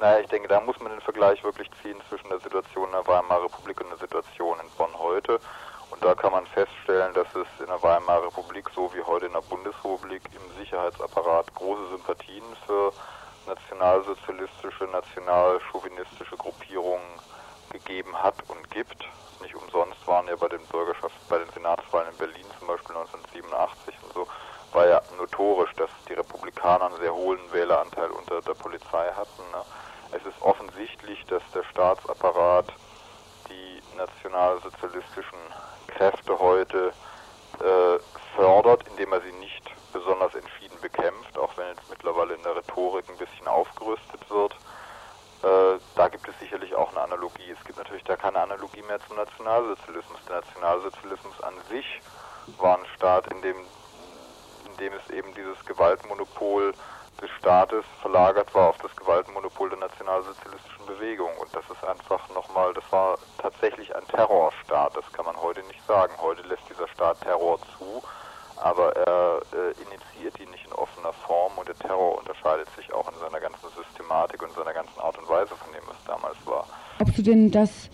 [0.00, 3.06] Naja, ich denke, da muss man den Vergleich wirklich ziehen zwischen der Situation in der
[3.06, 5.38] Weimarer Republik und der Situation in Bonn heute.
[5.94, 9.32] Und da kann man feststellen, dass es in der Weimarer Republik so wie heute in
[9.32, 12.92] der Bundesrepublik im Sicherheitsapparat große Sympathien für
[13.46, 17.06] nationalsozialistische, nationalchauvinistische Gruppierungen
[17.70, 19.04] gegeben hat und gibt.
[19.40, 23.94] Nicht umsonst waren ja bei den Bürgerschafts-, bei den Senatswahlen in Berlin zum Beispiel 1987
[24.02, 24.26] und so,
[24.72, 29.42] war ja notorisch, dass die Republikaner einen sehr hohen Wähleranteil unter der Polizei hatten.
[29.52, 29.62] Ne?
[30.10, 32.66] Es ist offensichtlich, dass der Staatsapparat
[33.48, 35.38] die nationalsozialistischen
[35.96, 36.92] Kräfte heute
[37.60, 37.98] äh,
[38.36, 43.08] fördert, indem er sie nicht besonders entschieden bekämpft, auch wenn jetzt mittlerweile in der Rhetorik
[43.08, 44.54] ein bisschen aufgerüstet wird.
[45.42, 47.50] Äh, da gibt es sicherlich auch eine Analogie.
[47.50, 50.20] Es gibt natürlich da keine Analogie mehr zum Nationalsozialismus.
[50.28, 52.00] Der Nationalsozialismus an sich
[52.58, 53.56] war ein Staat, in dem,
[54.66, 56.74] in dem es eben dieses Gewaltmonopol
[57.20, 61.30] des Staates verlagert war auf das Gewaltmonopol der nationalsozialistischen Bewegung.
[61.40, 64.96] Und das ist einfach nochmal, das war tatsächlich ein Terrorstaat.
[64.96, 66.12] Das kann man heute nicht sagen.
[66.20, 68.02] Heute lässt dieser Staat Terror zu,
[68.56, 73.10] aber er äh, initiiert ihn nicht in offener Form und der Terror unterscheidet sich auch
[73.12, 76.66] in seiner ganzen Systematik und seiner ganzen Art und Weise von dem, was damals war.
[76.98, 77.90] Glaubst du denn, dass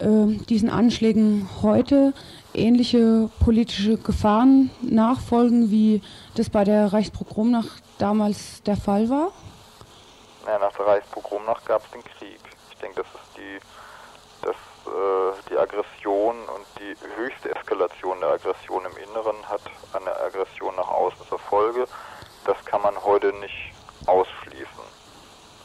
[0.00, 2.12] äh, diesen Anschlägen heute
[2.54, 6.02] ähnliche politische Gefahren nachfolgen, wie
[6.34, 9.32] das bei der Reichspogromnacht damals der Fall war?
[10.46, 12.40] Ja, nach der Reichspogromnacht gab es den Krieg.
[12.70, 13.58] Ich denke, das ist die,
[14.42, 14.56] dass,
[14.86, 19.60] äh, die Aggression und die höchste Eskalation der Aggression im Inneren hat
[19.92, 21.86] eine Aggression nach außen zur Folge.
[22.44, 23.74] Das kann man heute nicht
[24.06, 24.88] ausschließen.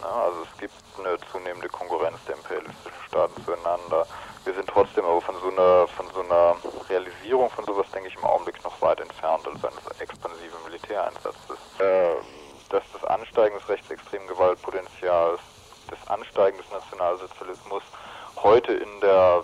[0.02, 4.06] Ja, also es gibt eine zunehmende Konkurrenz der imperialistischen Staaten zueinander.
[4.46, 6.56] Wir sind trotzdem aber von so einer von so einer
[6.90, 11.58] Realisierung von sowas, denke ich, im Augenblick noch weit entfernt, also eines expansiven Militäreinsatzes.
[11.80, 12.16] Äh,
[12.70, 15.40] dass das Ansteigen des rechtsextremen Gewaltpotenzials,
[15.90, 17.84] das Ansteigen des Nationalsozialismus
[18.42, 19.44] heute in der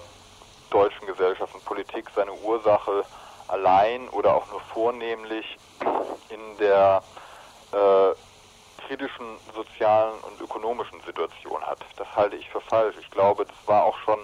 [0.71, 3.05] deutschen Gesellschaft und Politik seine Ursache
[3.47, 5.57] allein oder auch nur vornehmlich
[6.29, 7.03] in der
[7.71, 8.15] äh,
[8.87, 11.79] kritischen sozialen und ökonomischen Situation hat.
[11.97, 12.95] Das halte ich für falsch.
[12.99, 14.19] Ich glaube, das war auch schon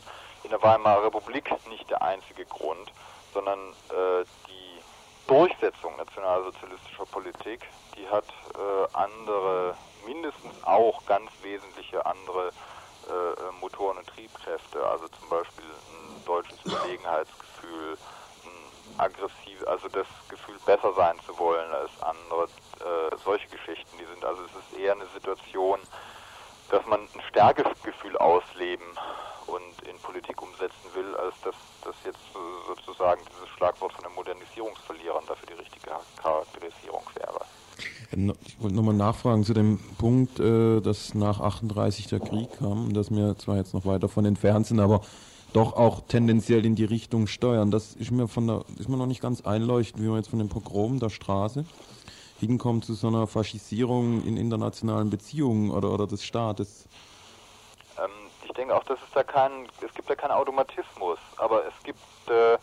[0.45, 2.91] in der Weimarer Republik nicht der einzige Grund,
[3.33, 4.79] sondern äh, die
[5.27, 7.61] Durchsetzung nationalsozialistischer Politik,
[7.97, 9.75] die hat äh, andere,
[10.05, 17.97] mindestens auch ganz wesentliche andere äh, Motoren und Triebkräfte, also zum Beispiel ein deutsches Überlegenheitsgefühl,
[18.45, 24.05] ein aggressiv, also das Gefühl besser sein zu wollen als andere, äh, solche Geschichten, die
[24.05, 25.79] sind also es ist eher eine Situation,
[26.69, 28.85] dass man ein Stärkegefühl ausleben
[29.47, 32.19] und in Politik umsetzen will, als dass das jetzt
[32.67, 35.91] sozusagen dieses Schlagwort von den Modernisierungsverlierern dafür die richtige
[36.21, 37.41] Charakterisierung wäre.
[38.45, 43.11] Ich wollte nochmal nachfragen zu dem Punkt, äh, dass nach 38 der Krieg kam, dass
[43.11, 45.01] wir zwar jetzt noch weit davon entfernt sind, aber
[45.53, 47.71] doch auch tendenziell in die Richtung steuern.
[47.71, 50.39] Das ist mir, von der, ist mir noch nicht ganz einleuchtend, wie man jetzt von
[50.39, 51.65] dem Pogrom der Straße
[52.39, 56.87] hinkommt zu so einer Faschisierung in internationalen Beziehungen oder, oder des Staates?
[58.55, 61.99] Ich denke auch, dass es da keinen, es gibt da keinen Automatismus, aber es gibt
[62.29, 62.57] äh,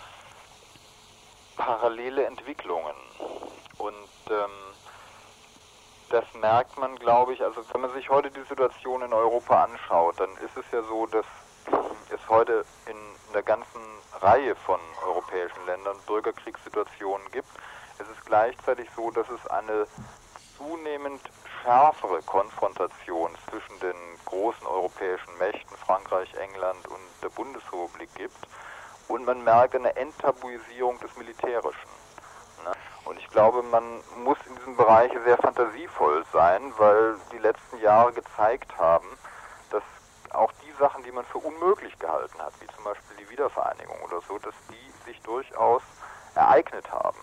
[1.55, 2.97] parallele Entwicklungen
[3.77, 4.51] und ähm,
[6.09, 10.19] das merkt man, glaube ich, also wenn man sich heute die Situation in Europa anschaut,
[10.19, 11.27] dann ist es ja so, dass
[12.09, 12.97] es heute in
[13.35, 13.83] der ganzen
[14.23, 17.51] Reihe von europäischen Ländern Bürgerkriegssituationen gibt.
[17.99, 19.87] Es ist gleichzeitig so, dass es eine
[20.57, 21.21] zunehmend
[21.63, 28.49] schärfere Konfrontation zwischen den großen europäischen Mächten Frankreich, England und der Bundesrepublik gibt.
[29.09, 31.91] Und man merkt eine Enttabuisierung des Militärischen.
[32.65, 32.73] Ne?
[33.05, 33.83] Und ich glaube, man
[34.25, 39.07] muss in diesem Bereich sehr fantasievoll sein, weil die letzten Jahre gezeigt haben,
[39.71, 39.83] dass
[40.31, 44.21] auch die Sachen, die man für unmöglich gehalten hat, wie zum Beispiel die Wiedervereinigung oder
[44.27, 45.83] so, dass die sich durchaus
[46.35, 47.19] ereignet haben.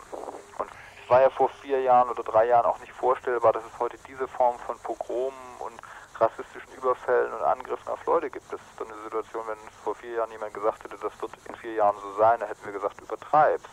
[0.57, 0.69] Und
[1.09, 3.97] es war ja vor vier Jahren oder drei Jahren auch nicht vorstellbar, dass es heute
[4.07, 5.73] diese Form von Pogromen und
[6.21, 8.45] rassistischen Überfällen und Angriffen auf Leute gibt.
[8.53, 11.55] Das ist so eine Situation, wenn vor vier Jahren jemand gesagt hätte, das wird in
[11.55, 13.65] vier Jahren so sein, dann hätten wir gesagt, übertreibst.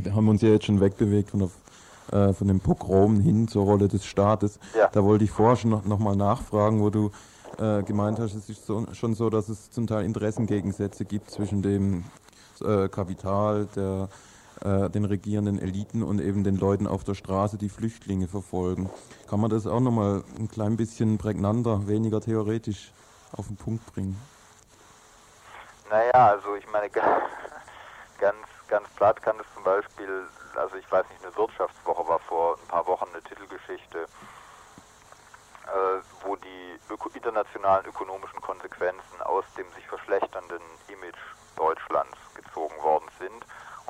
[0.00, 1.50] Wir haben uns ja jetzt schon wegbewegt von,
[2.10, 4.58] der, äh, von dem Pogrom hin zur Rolle des Staates.
[4.74, 4.88] Ja.
[4.88, 7.10] Da wollte ich vorher schon noch, noch mal nachfragen, wo du
[7.58, 11.60] äh, gemeint hast, es ist so, schon so, dass es zum Teil Interessengegensätze gibt zwischen
[11.60, 12.04] dem
[12.62, 14.08] äh, Kapital, der,
[14.64, 18.90] äh, den regierenden Eliten und eben den Leuten auf der Straße, die Flüchtlinge verfolgen.
[19.28, 22.92] Kann man das auch noch mal ein klein bisschen prägnanter, weniger theoretisch
[23.32, 24.20] auf den Punkt bringen?
[25.90, 26.90] Naja, also ich meine,
[28.18, 30.24] ganz, ganz platt kann es zum Beispiel,
[30.56, 34.02] also ich weiß nicht, eine Wirtschaftswoche war vor ein paar Wochen eine Titelgeschichte,
[35.66, 41.20] äh, wo die öko internationalen ökonomischen Konsequenzen aus dem sich verschlechternden Image
[41.56, 43.44] Deutschlands gezogen worden sind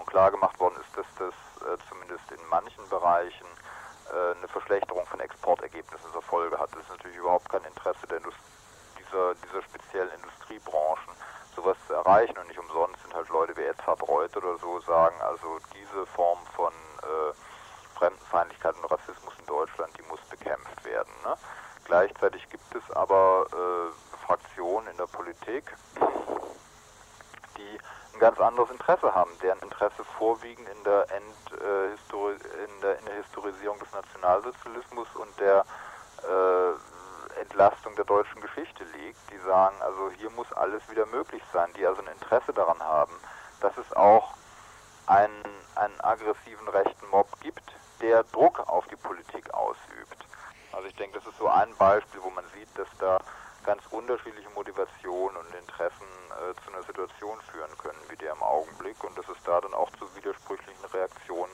[0.09, 3.47] klar gemacht worden ist, dass das äh, zumindest in manchen Bereichen
[4.09, 6.71] äh, eine Verschlechterung von Exportergebnissen zur Folge hat.
[6.73, 8.39] Das ist natürlich überhaupt kein Interesse der Indust
[8.99, 11.13] dieser, dieser speziellen Industriebranchen,
[11.55, 12.37] sowas zu erreichen.
[12.39, 16.39] Und nicht umsonst sind halt Leute wie Edzard Reuth oder so sagen, also diese Form
[16.57, 21.13] von äh, Fremdenfeindlichkeit und Rassismus in Deutschland, die muss bekämpft werden.
[21.25, 21.37] Ne?
[21.85, 25.65] Gleichzeitig gibt es aber äh, Fraktionen in der Politik,
[25.97, 26.08] die
[28.19, 32.99] ein ganz anderes Interesse haben, deren Interesse vorwiegend in der, Ent, äh, Histori in der,
[32.99, 35.64] in der Historisierung des Nationalsozialismus und der
[36.25, 39.19] äh, Entlastung der deutschen Geschichte liegt.
[39.31, 43.12] Die sagen, also hier muss alles wieder möglich sein, die also ein Interesse daran haben,
[43.61, 44.35] dass es auch
[45.07, 45.45] einen,
[45.77, 50.27] einen aggressiven rechten Mob gibt, der Druck auf die Politik ausübt.
[50.73, 53.18] Also ich denke, das ist so ein Beispiel, wo man sieht, dass da
[53.69, 58.97] ganz unterschiedliche Motivationen und Interessen äh, zu einer Situation führen können, wie der im Augenblick,
[59.05, 61.53] und dass es da dann auch zu widersprüchlichen Reaktionen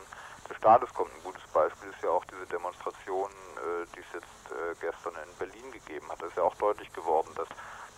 [0.49, 1.12] des Staates kommt.
[1.12, 5.39] Ein gutes Beispiel ist ja auch diese Demonstration, äh, die es jetzt äh, gestern in
[5.41, 6.23] Berlin gegeben hat.
[6.23, 7.49] Da ist ja auch deutlich geworden, dass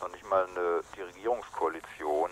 [0.01, 2.31] noch nicht mal eine, die Regierungskoalition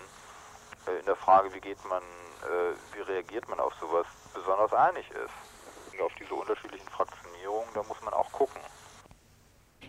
[0.87, 5.05] äh, in der Frage, wie geht man, äh, wie reagiert man auf sowas, besonders einig
[5.11, 5.93] ist.
[5.93, 8.59] Und auf diese unterschiedlichen Fraktionierungen, da muss man auch gucken.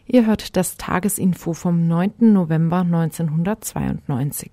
[0.07, 2.33] Ihr hört das Tagesinfo vom 9.
[2.33, 4.53] November 1992.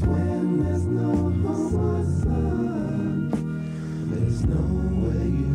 [0.00, 1.30] When there's no
[2.22, 3.30] sun,
[4.10, 5.51] there's nowhere you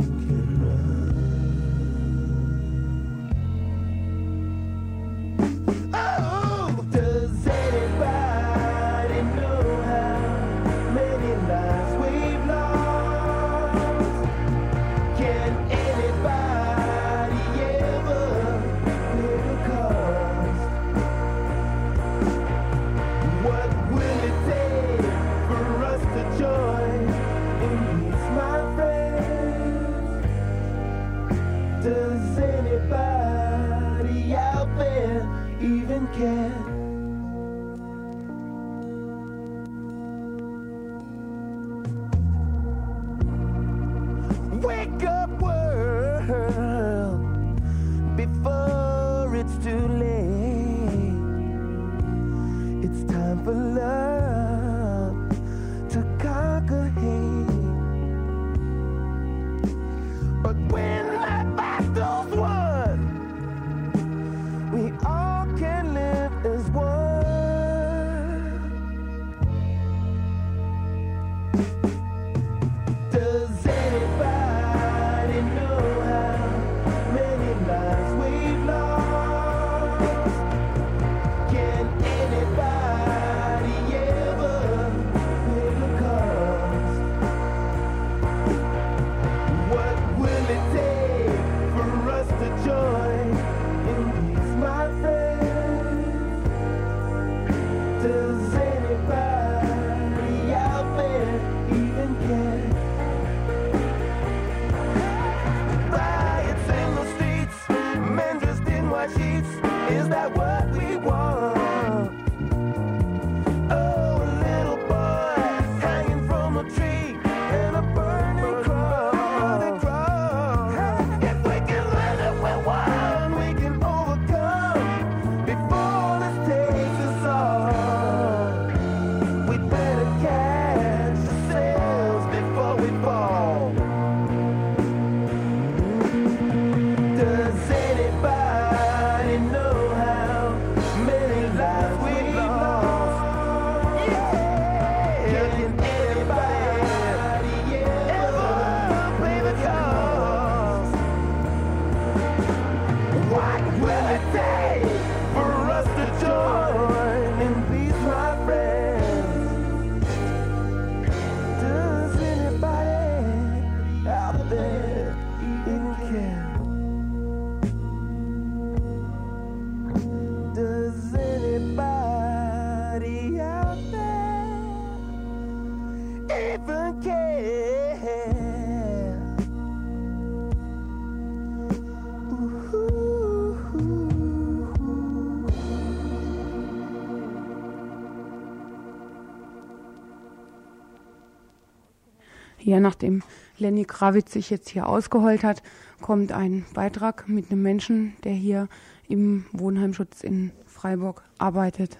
[192.88, 193.22] nachdem
[193.58, 195.62] Lenny Krawitz sich jetzt hier ausgeheult hat,
[196.00, 198.70] kommt ein Beitrag mit einem Menschen, der hier
[199.10, 201.98] im Wohnheimschutz in Freiburg arbeitet.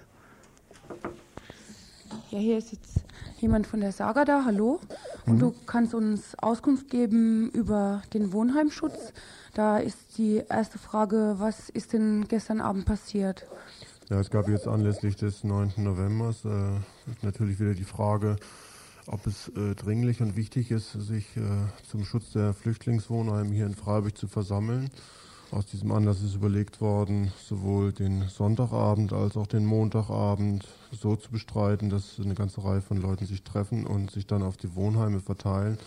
[2.30, 3.00] Ja, hier ist jetzt
[3.38, 4.44] jemand von der Saga da.
[4.46, 4.80] Hallo.
[5.26, 5.38] Und Mhm.
[5.40, 9.12] du kannst uns Auskunft geben über den Wohnheimschutz.
[9.52, 13.46] Da ist die erste Frage, was ist denn gestern Abend passiert?
[14.08, 15.74] Ja, es gab jetzt anlässlich des 9.
[15.84, 16.48] Novembers äh,
[17.20, 18.36] natürlich wieder die Frage,
[19.08, 21.40] ob es äh, dringlich und wichtig ist, sich äh,
[21.88, 24.90] zum Schutz der Flüchtlingswohnheime hier in Freiburg zu versammeln.
[25.50, 31.30] Aus diesem Anlass ist überlegt worden, sowohl den Sonntagabend als auch den Montagabend so zu
[31.30, 35.20] bestreiten, dass eine ganze Reihe von Leuten sich treffen und sich dann auf die Wohnheime
[35.20, 35.78] verteilen,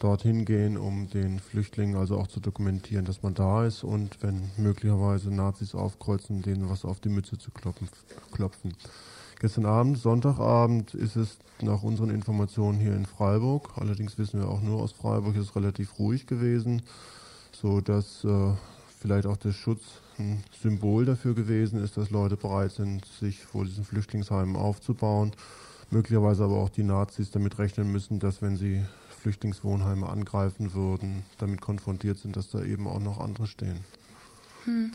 [0.00, 4.50] dorthin gehen, um den Flüchtlingen also auch zu dokumentieren, dass man da ist und wenn
[4.58, 8.74] möglicherweise Nazis aufkreuzen, denen was auf die Mütze zu klopfen.
[9.38, 14.62] Gestern Abend, Sonntagabend, ist es nach unseren Informationen hier in Freiburg, allerdings wissen wir auch
[14.62, 16.82] nur aus Freiburg, ist es relativ ruhig gewesen,
[17.52, 18.52] so dass äh,
[18.98, 19.82] vielleicht auch der Schutz
[20.18, 25.32] ein Symbol dafür gewesen ist, dass Leute bereit sind, sich vor diesen Flüchtlingsheimen aufzubauen.
[25.90, 28.84] Möglicherweise aber auch die Nazis damit rechnen müssen, dass wenn sie
[29.20, 33.80] Flüchtlingswohnheime angreifen würden, damit konfrontiert sind, dass da eben auch noch andere stehen.
[34.64, 34.92] Hm.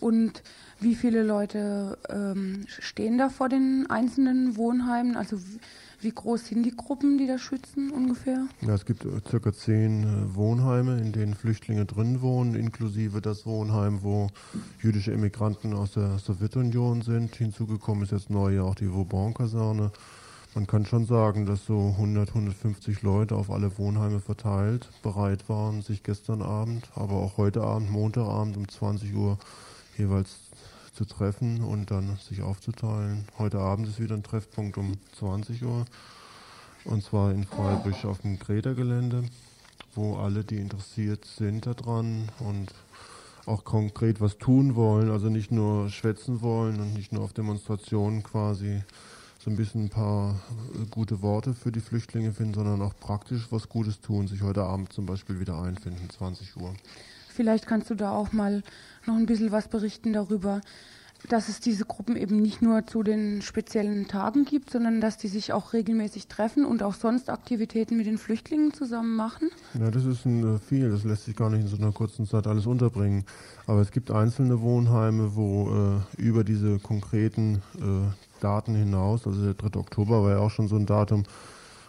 [0.00, 0.42] Und
[0.78, 5.16] wie viele Leute ähm, stehen da vor den einzelnen Wohnheimen?
[5.16, 5.38] Also
[6.00, 8.46] wie, groß sind die Gruppen, die da schützen ungefähr?
[8.60, 13.46] Ja, es gibt äh, circa zehn äh, Wohnheime, in denen Flüchtlinge drin wohnen, inklusive das
[13.46, 14.28] Wohnheim, wo
[14.82, 17.34] jüdische Immigranten aus der Sowjetunion sind.
[17.34, 19.92] Hinzugekommen ist jetzt neu ja auch die Vauban-Kaserne.
[20.54, 25.82] Man kann schon sagen, dass so 100, 150 Leute auf alle Wohnheime verteilt bereit waren,
[25.82, 29.38] sich gestern Abend, aber auch heute Abend, Montagabend um 20 Uhr
[29.98, 30.38] jeweils
[30.92, 33.26] zu treffen und dann sich aufzuteilen.
[33.38, 35.84] Heute Abend ist wieder ein Treffpunkt um 20 Uhr.
[36.84, 39.24] Und zwar in Freiburg auf dem Greta-Gelände,
[39.94, 42.72] wo alle, die interessiert sind daran und
[43.44, 48.22] auch konkret was tun wollen, also nicht nur schwätzen wollen und nicht nur auf Demonstrationen
[48.22, 48.82] quasi
[49.38, 50.40] so ein bisschen ein paar
[50.74, 54.64] äh, gute Worte für die Flüchtlinge finden, sondern auch praktisch was Gutes tun, sich heute
[54.64, 56.74] Abend zum Beispiel wieder einfinden, 20 Uhr.
[57.36, 58.62] Vielleicht kannst du da auch mal
[59.06, 60.62] noch ein bisschen was berichten darüber,
[61.28, 65.28] dass es diese Gruppen eben nicht nur zu den speziellen Tagen gibt, sondern dass die
[65.28, 69.50] sich auch regelmäßig treffen und auch sonst Aktivitäten mit den Flüchtlingen zusammen machen.
[69.78, 72.26] Ja, das ist ein, äh, viel, das lässt sich gar nicht in so einer kurzen
[72.26, 73.24] Zeit alles unterbringen.
[73.66, 79.54] Aber es gibt einzelne Wohnheime, wo äh, über diese konkreten äh, Daten hinaus, also der
[79.54, 79.78] 3.
[79.78, 81.24] Oktober war ja auch schon so ein Datum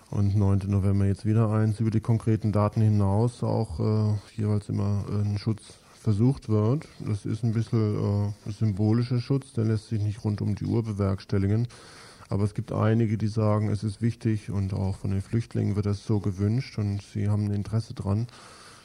[0.10, 0.62] und 9.
[0.68, 5.38] November jetzt wieder eins, über die konkreten Daten hinaus auch äh, jeweils immer äh, ein
[5.38, 5.62] Schutz
[5.99, 6.88] versucht wird.
[6.99, 10.84] Das ist ein bisschen äh, symbolischer Schutz, der lässt sich nicht rund um die Uhr
[10.84, 11.68] bewerkstelligen.
[12.30, 15.86] Aber es gibt einige, die sagen, es ist wichtig und auch von den Flüchtlingen wird
[15.86, 18.28] das so gewünscht und sie haben ein Interesse dran,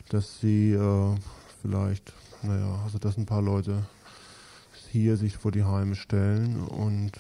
[0.09, 1.15] dass sie äh,
[1.61, 2.13] vielleicht,
[2.43, 3.85] naja, also dass ein paar Leute
[4.91, 7.13] hier sich vor die Heime stellen und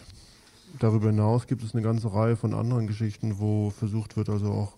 [0.79, 4.75] darüber hinaus gibt es eine ganze Reihe von anderen Geschichten, wo versucht wird, also auch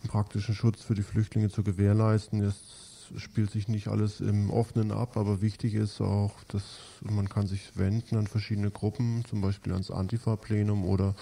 [0.00, 2.42] einen praktischen Schutz für die Flüchtlinge zu gewährleisten.
[2.42, 6.62] Es spielt sich nicht alles im Offenen ab, aber wichtig ist auch, dass
[7.00, 11.14] man kann sich wenden an verschiedene Gruppen, zum Beispiel ans Antifa-Plenum oder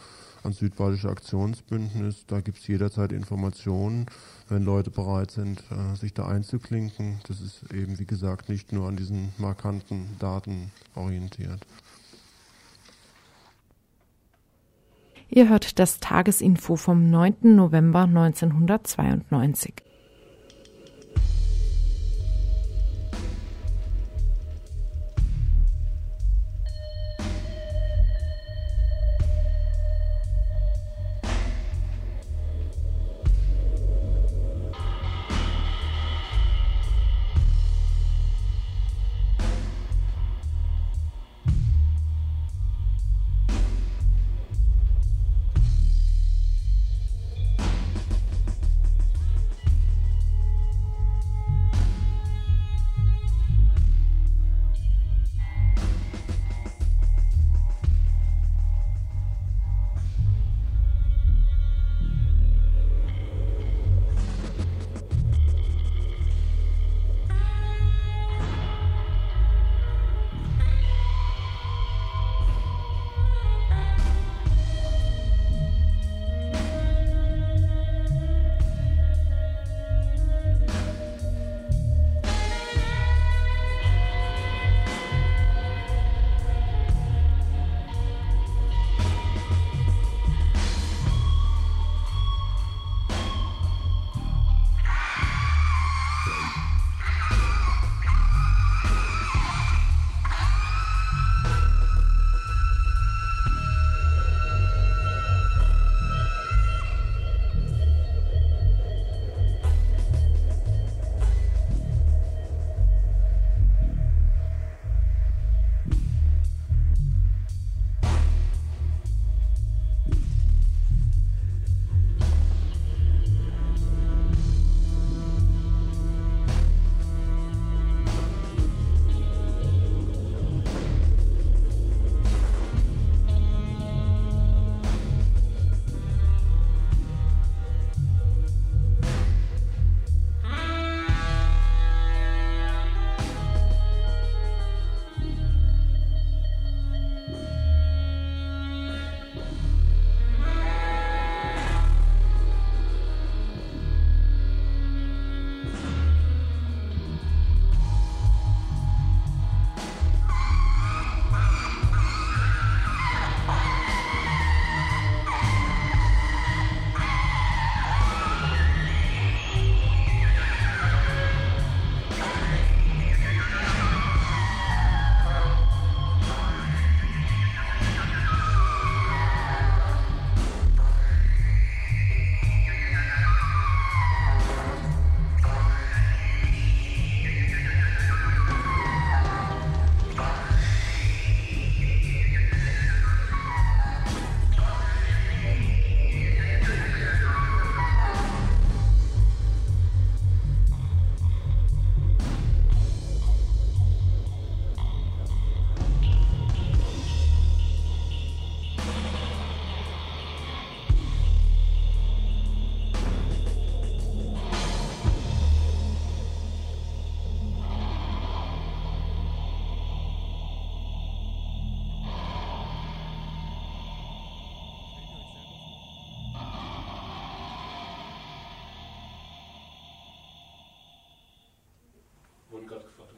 [0.42, 2.24] ans Südbadische Aktionsbündnis.
[2.26, 4.06] Da gibt es jederzeit Informationen,
[4.48, 7.20] wenn Leute bereit sind, äh, sich da einzuklinken.
[7.28, 11.66] Das ist eben, wie gesagt, nicht nur an diesen markanten Daten orientiert.
[15.28, 17.56] Ihr hört das Tagesinfo vom 9.
[17.56, 19.74] November 1992.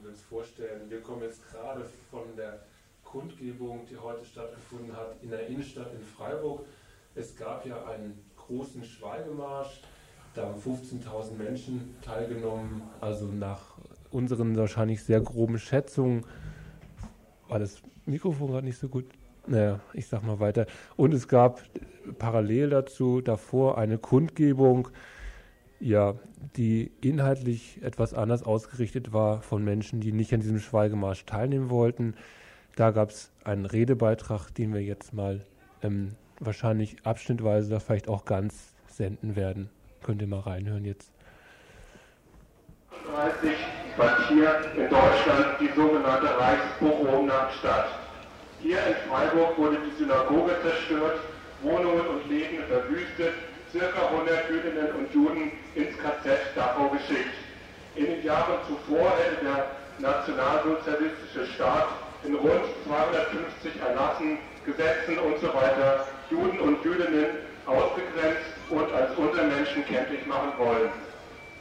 [0.09, 0.89] uns vorstellen.
[0.89, 2.61] Wir kommen jetzt gerade von der
[3.05, 6.65] Kundgebung, die heute stattgefunden hat, in der Innenstadt in Freiburg.
[7.15, 9.83] Es gab ja einen großen Schweigemarsch.
[10.35, 12.83] Da haben 15.000 Menschen teilgenommen.
[13.01, 13.79] Also nach
[14.11, 16.25] unseren wahrscheinlich sehr groben Schätzungen
[17.49, 19.07] war das Mikrofon gerade nicht so gut.
[19.47, 20.67] Naja, ich sag mal weiter.
[20.97, 21.63] Und es gab
[22.19, 24.89] parallel dazu davor eine Kundgebung,
[25.81, 26.15] ja,
[26.57, 32.15] die inhaltlich etwas anders ausgerichtet war von Menschen, die nicht an diesem Schweigemarsch teilnehmen wollten.
[32.77, 35.45] Da gab es einen Redebeitrag, den wir jetzt mal
[35.83, 39.71] ähm, wahrscheinlich abschnittweise oder vielleicht auch ganz senden werden.
[40.03, 41.13] Könnt ihr mal reinhören jetzt.
[43.07, 43.57] 30
[43.97, 47.89] fand hier in Deutschland die sogenannte Reichspogromnacht statt.
[48.61, 51.21] Hier in Freiburg wurde die Synagoge zerstört,
[51.63, 53.35] Wohnungen und Läden verwüstet,
[53.73, 57.35] circa 100 Jüdinnen und Juden ins KZ Dachau geschickt.
[57.97, 59.67] In den Jahren zuvor hätte der
[59.99, 61.89] nationalsozialistische Staat
[62.25, 65.49] in rund 250 Erlassen, Gesetzen und so
[66.31, 67.27] Juden und Jüdinnen
[67.67, 70.91] ausgegrenzt und als Untermenschen kenntlich machen wollen.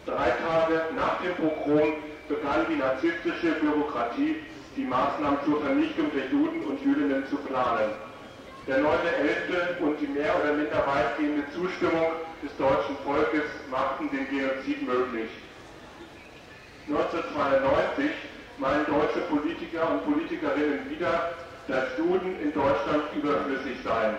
[0.05, 1.93] Drei Tage nach dem Pogrom
[2.27, 4.35] begann die narzisstische Bürokratie,
[4.75, 8.06] die Maßnahmen zur Vernichtung der Juden und Jüdinnen zu planen.
[8.67, 9.79] Der 9.11.
[9.79, 15.29] und die mehr oder minder weitgehende Zustimmung des deutschen Volkes machten den Genozid möglich.
[16.89, 18.11] 1992
[18.57, 21.31] meinen deutsche Politiker und Politikerinnen wieder,
[21.69, 24.17] dass Juden in Deutschland überflüssig seien.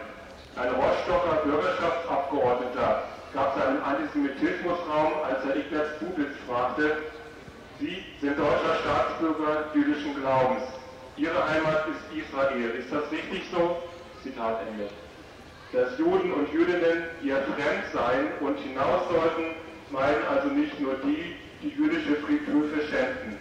[0.56, 3.02] Ein Rostocker Bürgerschaftsabgeordneter
[3.34, 6.96] gab seinen Antisemitismusraum, als er Ignaz Bubitz fragte,
[7.80, 10.62] Sie sind deutscher Staatsbürger jüdischen Glaubens.
[11.18, 12.70] Ihre Heimat ist Israel.
[12.78, 13.76] Ist das richtig so?
[14.28, 14.88] Zitat Ende.
[15.72, 19.56] Dass Juden und Jüdinnen ihr fremd seien und hinaus sollten,
[19.90, 23.36] meinen also nicht nur die, die jüdische Friedhöfe schänden.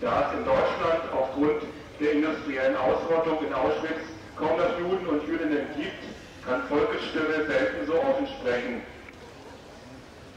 [0.00, 1.62] Da es in Deutschland aufgrund
[2.00, 4.02] der industriellen Ausrottung in Auschwitz
[4.36, 6.02] kaum noch Juden und Jüdinnen gibt,
[6.46, 8.82] kann Volkesstimme selten so offen sprechen.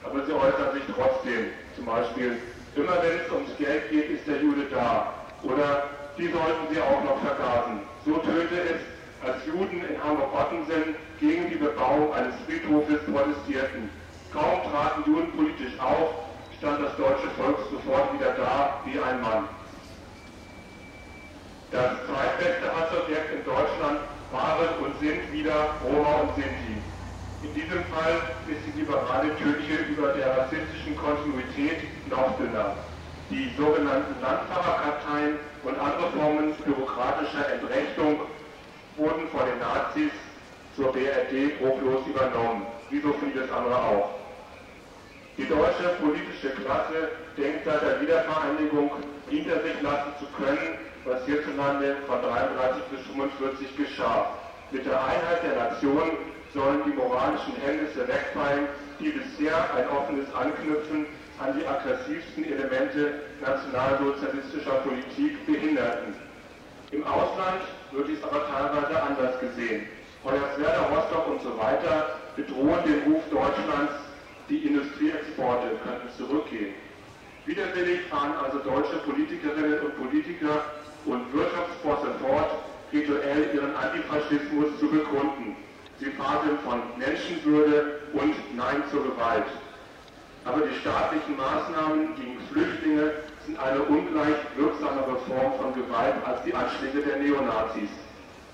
[0.04, 1.48] Aber sie äußern sich trotzdem.
[1.76, 2.38] Zum Beispiel,
[2.76, 5.14] immer wenn es ums Geld geht, ist der Jude da.
[5.44, 7.82] Oder die sollten sie auch noch vergasen.
[8.06, 13.90] So tönte es, als Juden in Hamburg-Ottensen gegen die Bebauung eines Friedhofes protestierten.
[14.34, 16.14] Kaum traten Juden politisch auf,
[16.58, 19.48] stand das deutsche Volk sofort wieder da wie ein Mann.
[21.72, 24.00] Das zweitbeste Hassobjekt in Deutschland
[24.32, 26.80] waren und sind wieder Roma und Sinti.
[27.44, 32.76] In diesem Fall ist die liberale Tönche über der rassistischen Kontinuität noch dünner.
[33.30, 38.22] Die sogenannten Landfahrerkarteien und andere Formen bürokratischer Entrechtung
[38.98, 40.12] wurden von den Nazis
[40.76, 44.10] zur BRD bruchlos übernommen, wie so vieles andere auch.
[45.38, 48.90] Die deutsche politische Klasse denkt seit der Wiedervereinigung
[49.30, 54.34] hinter sich lassen zu können, was hierzulande von 33 bis 45 geschah.
[54.72, 56.18] Mit der Einheit der Nation
[56.54, 58.68] sollen die moralischen Hemmnisse wegfallen,
[59.00, 61.06] die bisher ein offenes Anknüpfen
[61.40, 66.16] an die aggressivsten Elemente nationalsozialistischer Politik behinderten.
[66.92, 67.62] Im Ausland
[67.98, 69.88] wird dies aber teilweise anders gesehen.
[70.24, 73.94] Hoyerswerda, Rostock und so weiter bedrohen den Ruf Deutschlands,
[74.50, 76.76] die Industrieexporte könnten zurückgehen.
[77.46, 80.64] Widerwillig fahren also deutsche Politikerinnen und Politiker
[81.06, 82.52] und Wirtschaftsbosse fort,
[82.94, 85.56] rituell ihren Antifaschismus zu begründen.
[86.00, 89.50] Sie faseln von Menschenwürde und Nein zur Gewalt.
[90.46, 93.12] Aber die staatlichen Maßnahmen gegen Flüchtlinge
[93.48, 97.90] sind eine ungleich wirksamere Form von Gewalt als die Anschläge der Neonazis.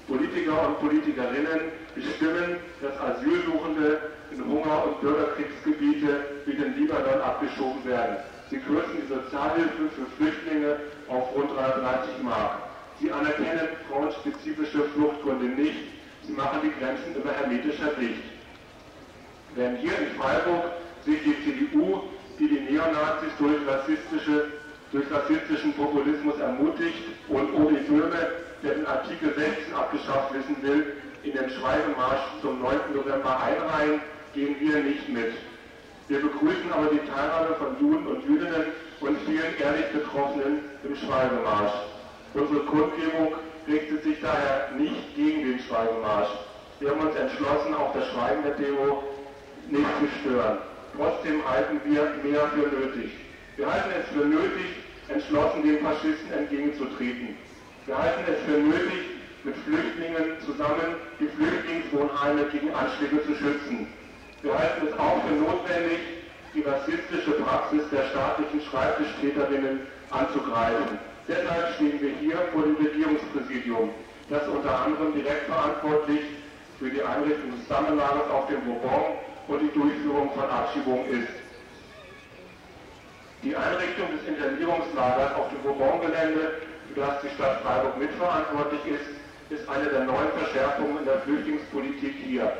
[0.08, 8.18] Politiker und Politikerinnen bestimmen, dass Asylsuchende in Hunger- und Bürgerkriegsgebiete wie den Libanon abgeschoben werden.
[8.50, 10.78] Sie kürzen die Sozialhilfe für Flüchtlinge
[11.08, 12.62] auf rund 330 Mark.
[13.00, 15.90] Sie anerkennen frauenspezifische Fluchtgründe nicht.
[16.28, 18.22] Sie machen die Grenzen immer hermetischer dicht.
[19.56, 20.66] Während hier in Freiburg
[21.06, 22.02] sich die CDU,
[22.40, 24.52] die die Neonazis durch, rassistische,
[24.94, 28.30] durch rassistischen Populismus ermutigt und Uli Böhme,
[28.64, 32.78] der den Artikel 16 abgeschafft wissen will, in den Schweigemarsch zum 9.
[32.94, 34.00] November einreihen,
[34.34, 35.34] gehen wir nicht mit.
[36.08, 38.66] Wir begrüßen aber die Teilnahme von Juden und Jüdinnen
[39.00, 41.74] und vielen ehrlich Betroffenen im Schweigemarsch.
[42.36, 43.34] Unsere Kundgebung
[43.68, 46.30] richtet sich daher nicht gegen den Schweigemarsch.
[46.80, 49.04] Wir haben uns entschlossen, auch das Schweigen der Demo
[49.70, 50.58] nicht zu stören.
[50.96, 53.12] Trotzdem halten wir mehr für nötig.
[53.56, 57.36] Wir halten es für nötig, entschlossen den Faschisten entgegenzutreten.
[57.86, 59.04] Wir halten es für nötig,
[59.44, 63.88] mit Flüchtlingen zusammen die Flüchtlingswohnheime gegen Anschläge zu schützen.
[64.42, 66.00] Wir halten es auch für notwendig,
[66.56, 69.82] die rassistische Praxis der staatlichen Schreibtischtäterinnen
[70.12, 70.98] anzugreifen.
[71.28, 73.90] Deshalb stehen wir hier vor dem Regierungspräsidium,
[74.30, 76.22] das unter anderem direkt verantwortlich
[76.80, 81.43] für die Einrichtung des Sammelagers auf dem Bourbon und die Durchführung von Abschiebungen ist.
[83.44, 89.12] Die Einrichtung des Internierungslagers auf dem Bourbon-Gelände, für das die Stadt Freiburg mitverantwortlich ist,
[89.52, 92.54] ist eine der neuen Verschärfungen in der Flüchtlingspolitik hier.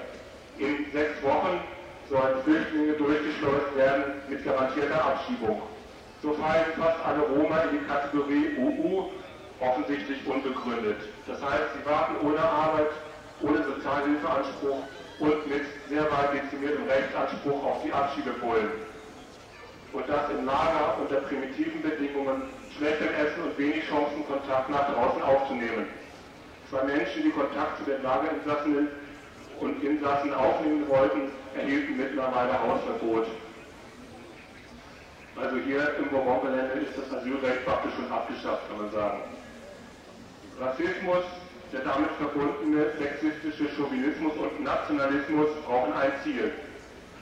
[0.60, 1.64] In sechs Wochen
[2.10, 5.62] sollen Flüchtlinge durchgeschleust werden mit garantierter Abschiebung.
[6.22, 9.08] So fallen fast alle Roma in die Kategorie UU,
[9.64, 11.00] offensichtlich unbegründet.
[11.28, 12.92] Das heißt, sie warten ohne Arbeit,
[13.40, 14.84] ohne Sozialhilfeanspruch
[15.20, 18.92] und mit sehr weit dezimiertem Rechtsanspruch auf die Abschiebebullen
[19.94, 22.44] und das im Lager unter primitiven Bedingungen,
[22.76, 25.86] schlechtem Essen und wenig Chancen, Kontakt nach draußen aufzunehmen.
[26.70, 28.88] Zwei Menschen, die Kontakt zu den Lagerinsassen
[29.60, 33.28] und Insassen aufnehmen wollten, erhielten mittlerweile Hausverbot.
[35.36, 39.20] Also hier im Bourbon-Gelände ist das Asylrecht praktisch schon abgeschafft, kann man sagen.
[40.60, 41.26] Rassismus,
[41.72, 46.52] der damit verbundene sexistische Chauvinismus und Nationalismus brauchen ein Ziel.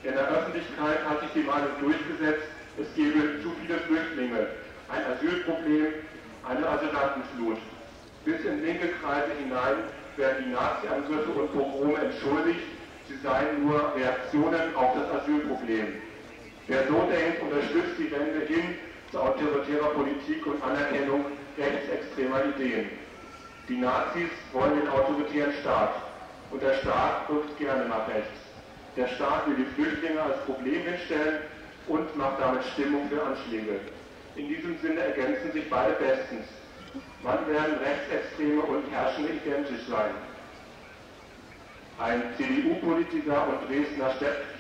[0.04, 2.48] In der Öffentlichkeit hat sich die Meinung durchgesetzt,
[2.78, 4.48] es gebe zu viele Flüchtlinge,
[4.90, 5.88] ein Asylproblem,
[6.48, 7.58] eine Asylantenflut.
[8.26, 9.84] Bis in linke Kreise hinein
[10.18, 12.62] werden die Nazi-Angriffe und Pogrome entschuldigt,
[13.08, 15.88] sie seien nur Reaktionen auf das Asylproblem.
[16.68, 18.76] Wer so denkt, unterstützt die Wende hin
[19.12, 21.26] zu autoritärer Politik und Anerkennung
[21.58, 22.90] rechtsextremer Ideen.
[23.68, 25.96] Die Nazis wollen den autoritären Staat
[26.52, 28.40] und der Staat rückt gerne nach rechts.
[28.96, 31.40] Der Staat will die Flüchtlinge als Problem hinstellen
[31.92, 33.80] und macht damit Stimmung für Anschläge.
[34.36, 36.48] In diesem Sinne ergänzen sich beide bestens.
[37.22, 40.12] Wann werden Rechtsextreme und Herrschende identisch sein?
[42.00, 44.16] Ein CDU-Politiker und Dresdner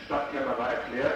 [0.05, 1.15] Stadtkämmerer erklärt,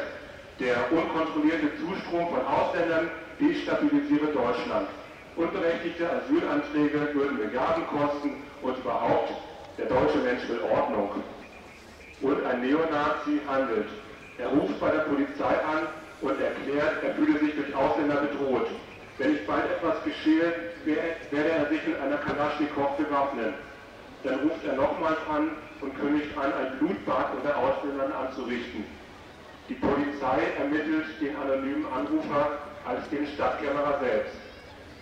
[0.60, 4.88] der unkontrollierte Zustrom von Ausländern destabilisiere Deutschland.
[5.36, 9.34] Unberechtigte Asylanträge würden Milliarden kosten und überhaupt,
[9.78, 11.10] der deutsche Mensch will Ordnung.
[12.22, 13.90] Und ein Neonazi handelt.
[14.38, 15.88] Er ruft bei der Polizei an
[16.22, 18.68] und erklärt, er fühle sich durch Ausländer bedroht.
[19.18, 20.54] Wenn nicht bald etwas geschehe,
[20.86, 23.54] werde er sich mit einer Kalaschnikow bewaffnen.
[24.24, 25.52] Dann ruft er nochmals an
[25.82, 28.84] und kündigt an, ein Blutbad unter Ausländern anzurichten.
[29.70, 34.36] Die Polizei ermittelt den anonymen Anrufer als den Stadtkämmerer selbst.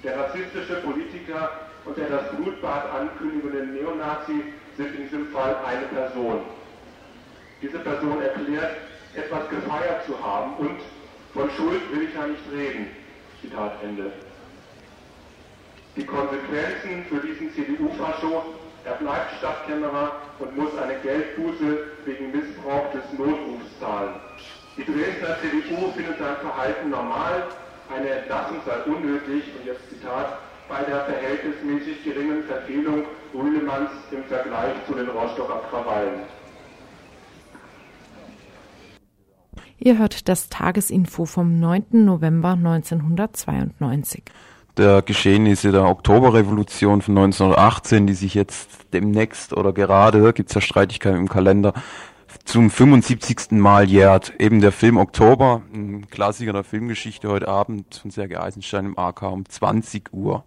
[0.04, 1.50] Der rassistische Politiker
[1.86, 4.44] und der das Blutbad ankündigende Neonazi
[4.78, 6.42] sind in diesem Fall eine Person.
[7.62, 8.78] Diese Person erklärt,
[9.16, 10.80] etwas gefeiert zu haben und
[11.34, 12.88] von Schuld will ich ja nicht reden.
[13.42, 14.12] Zitat Ende.
[15.96, 18.44] Die Konsequenzen für diesen CDU-Fascho,
[18.86, 24.16] er bleibt Stadtkämmerer und muss eine Geldbuße wegen Missbrauch des Notrufs zahlen.
[24.78, 27.44] Die Dresdner CDU findet sein Verhalten normal,
[27.96, 34.74] eine Entlassung sei unnötig und jetzt Zitat, bei der verhältnismäßig geringen Verfehlung Rühlemanns im Vergleich
[34.88, 36.22] zu den Rostocker Krawallen.
[39.86, 42.06] Ihr hört das Tagesinfo vom 9.
[42.06, 44.24] November 1992.
[44.78, 50.62] Der Geschehnisse der Oktoberrevolution von 1918, die sich jetzt demnächst oder gerade, gibt es ja
[50.62, 51.74] Streitigkeiten im Kalender,
[52.46, 53.52] zum 75.
[53.52, 54.32] Mal jährt.
[54.40, 59.24] Eben der Film Oktober, ein Klassiker der Filmgeschichte heute Abend von Sergei Eisenstein im AK
[59.24, 60.46] um 20 Uhr.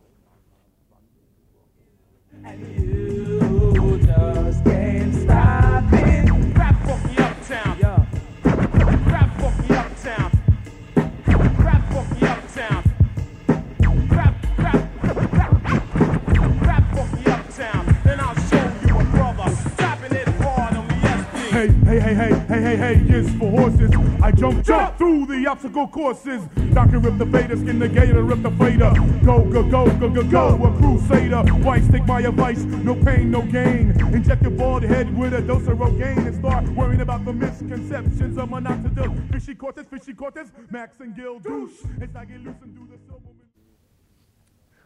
[21.57, 23.91] Hey, hey, hey, hey, hey, hey, hey, yes, for horses.
[24.23, 26.43] I jump, jump through the obstacle courses.
[26.75, 28.93] Doctor rip the beta, skin the gator, rip the fader.
[29.25, 31.41] Go, go, go, go, go, go, a crusader.
[31.65, 33.99] White stick my advice, no pain, no gain.
[34.13, 38.37] Inject your bald head with a dose of Rogaine and start worrying about the misconceptions
[38.37, 39.33] of monoxidil.
[39.33, 41.73] Fishy Cortez, fishy Cortez, Max and Gil, douche.
[42.03, 43.31] As I get loose and do the silver.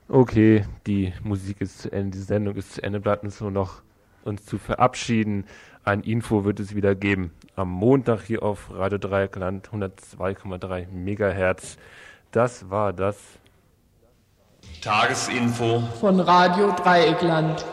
[0.08, 3.82] Okay, die Musik ist zu Ende, die Sendung ist zu Ende, bleibt uns nur noch
[4.24, 5.44] uns zu verabschieden.
[5.90, 7.32] Ein Info wird es wieder geben.
[7.56, 11.78] Am Montag hier auf Radio Dreieckland 102,3 Megahertz.
[12.30, 13.16] Das war das
[14.80, 17.64] Tagesinfo von Radio Dreieckland.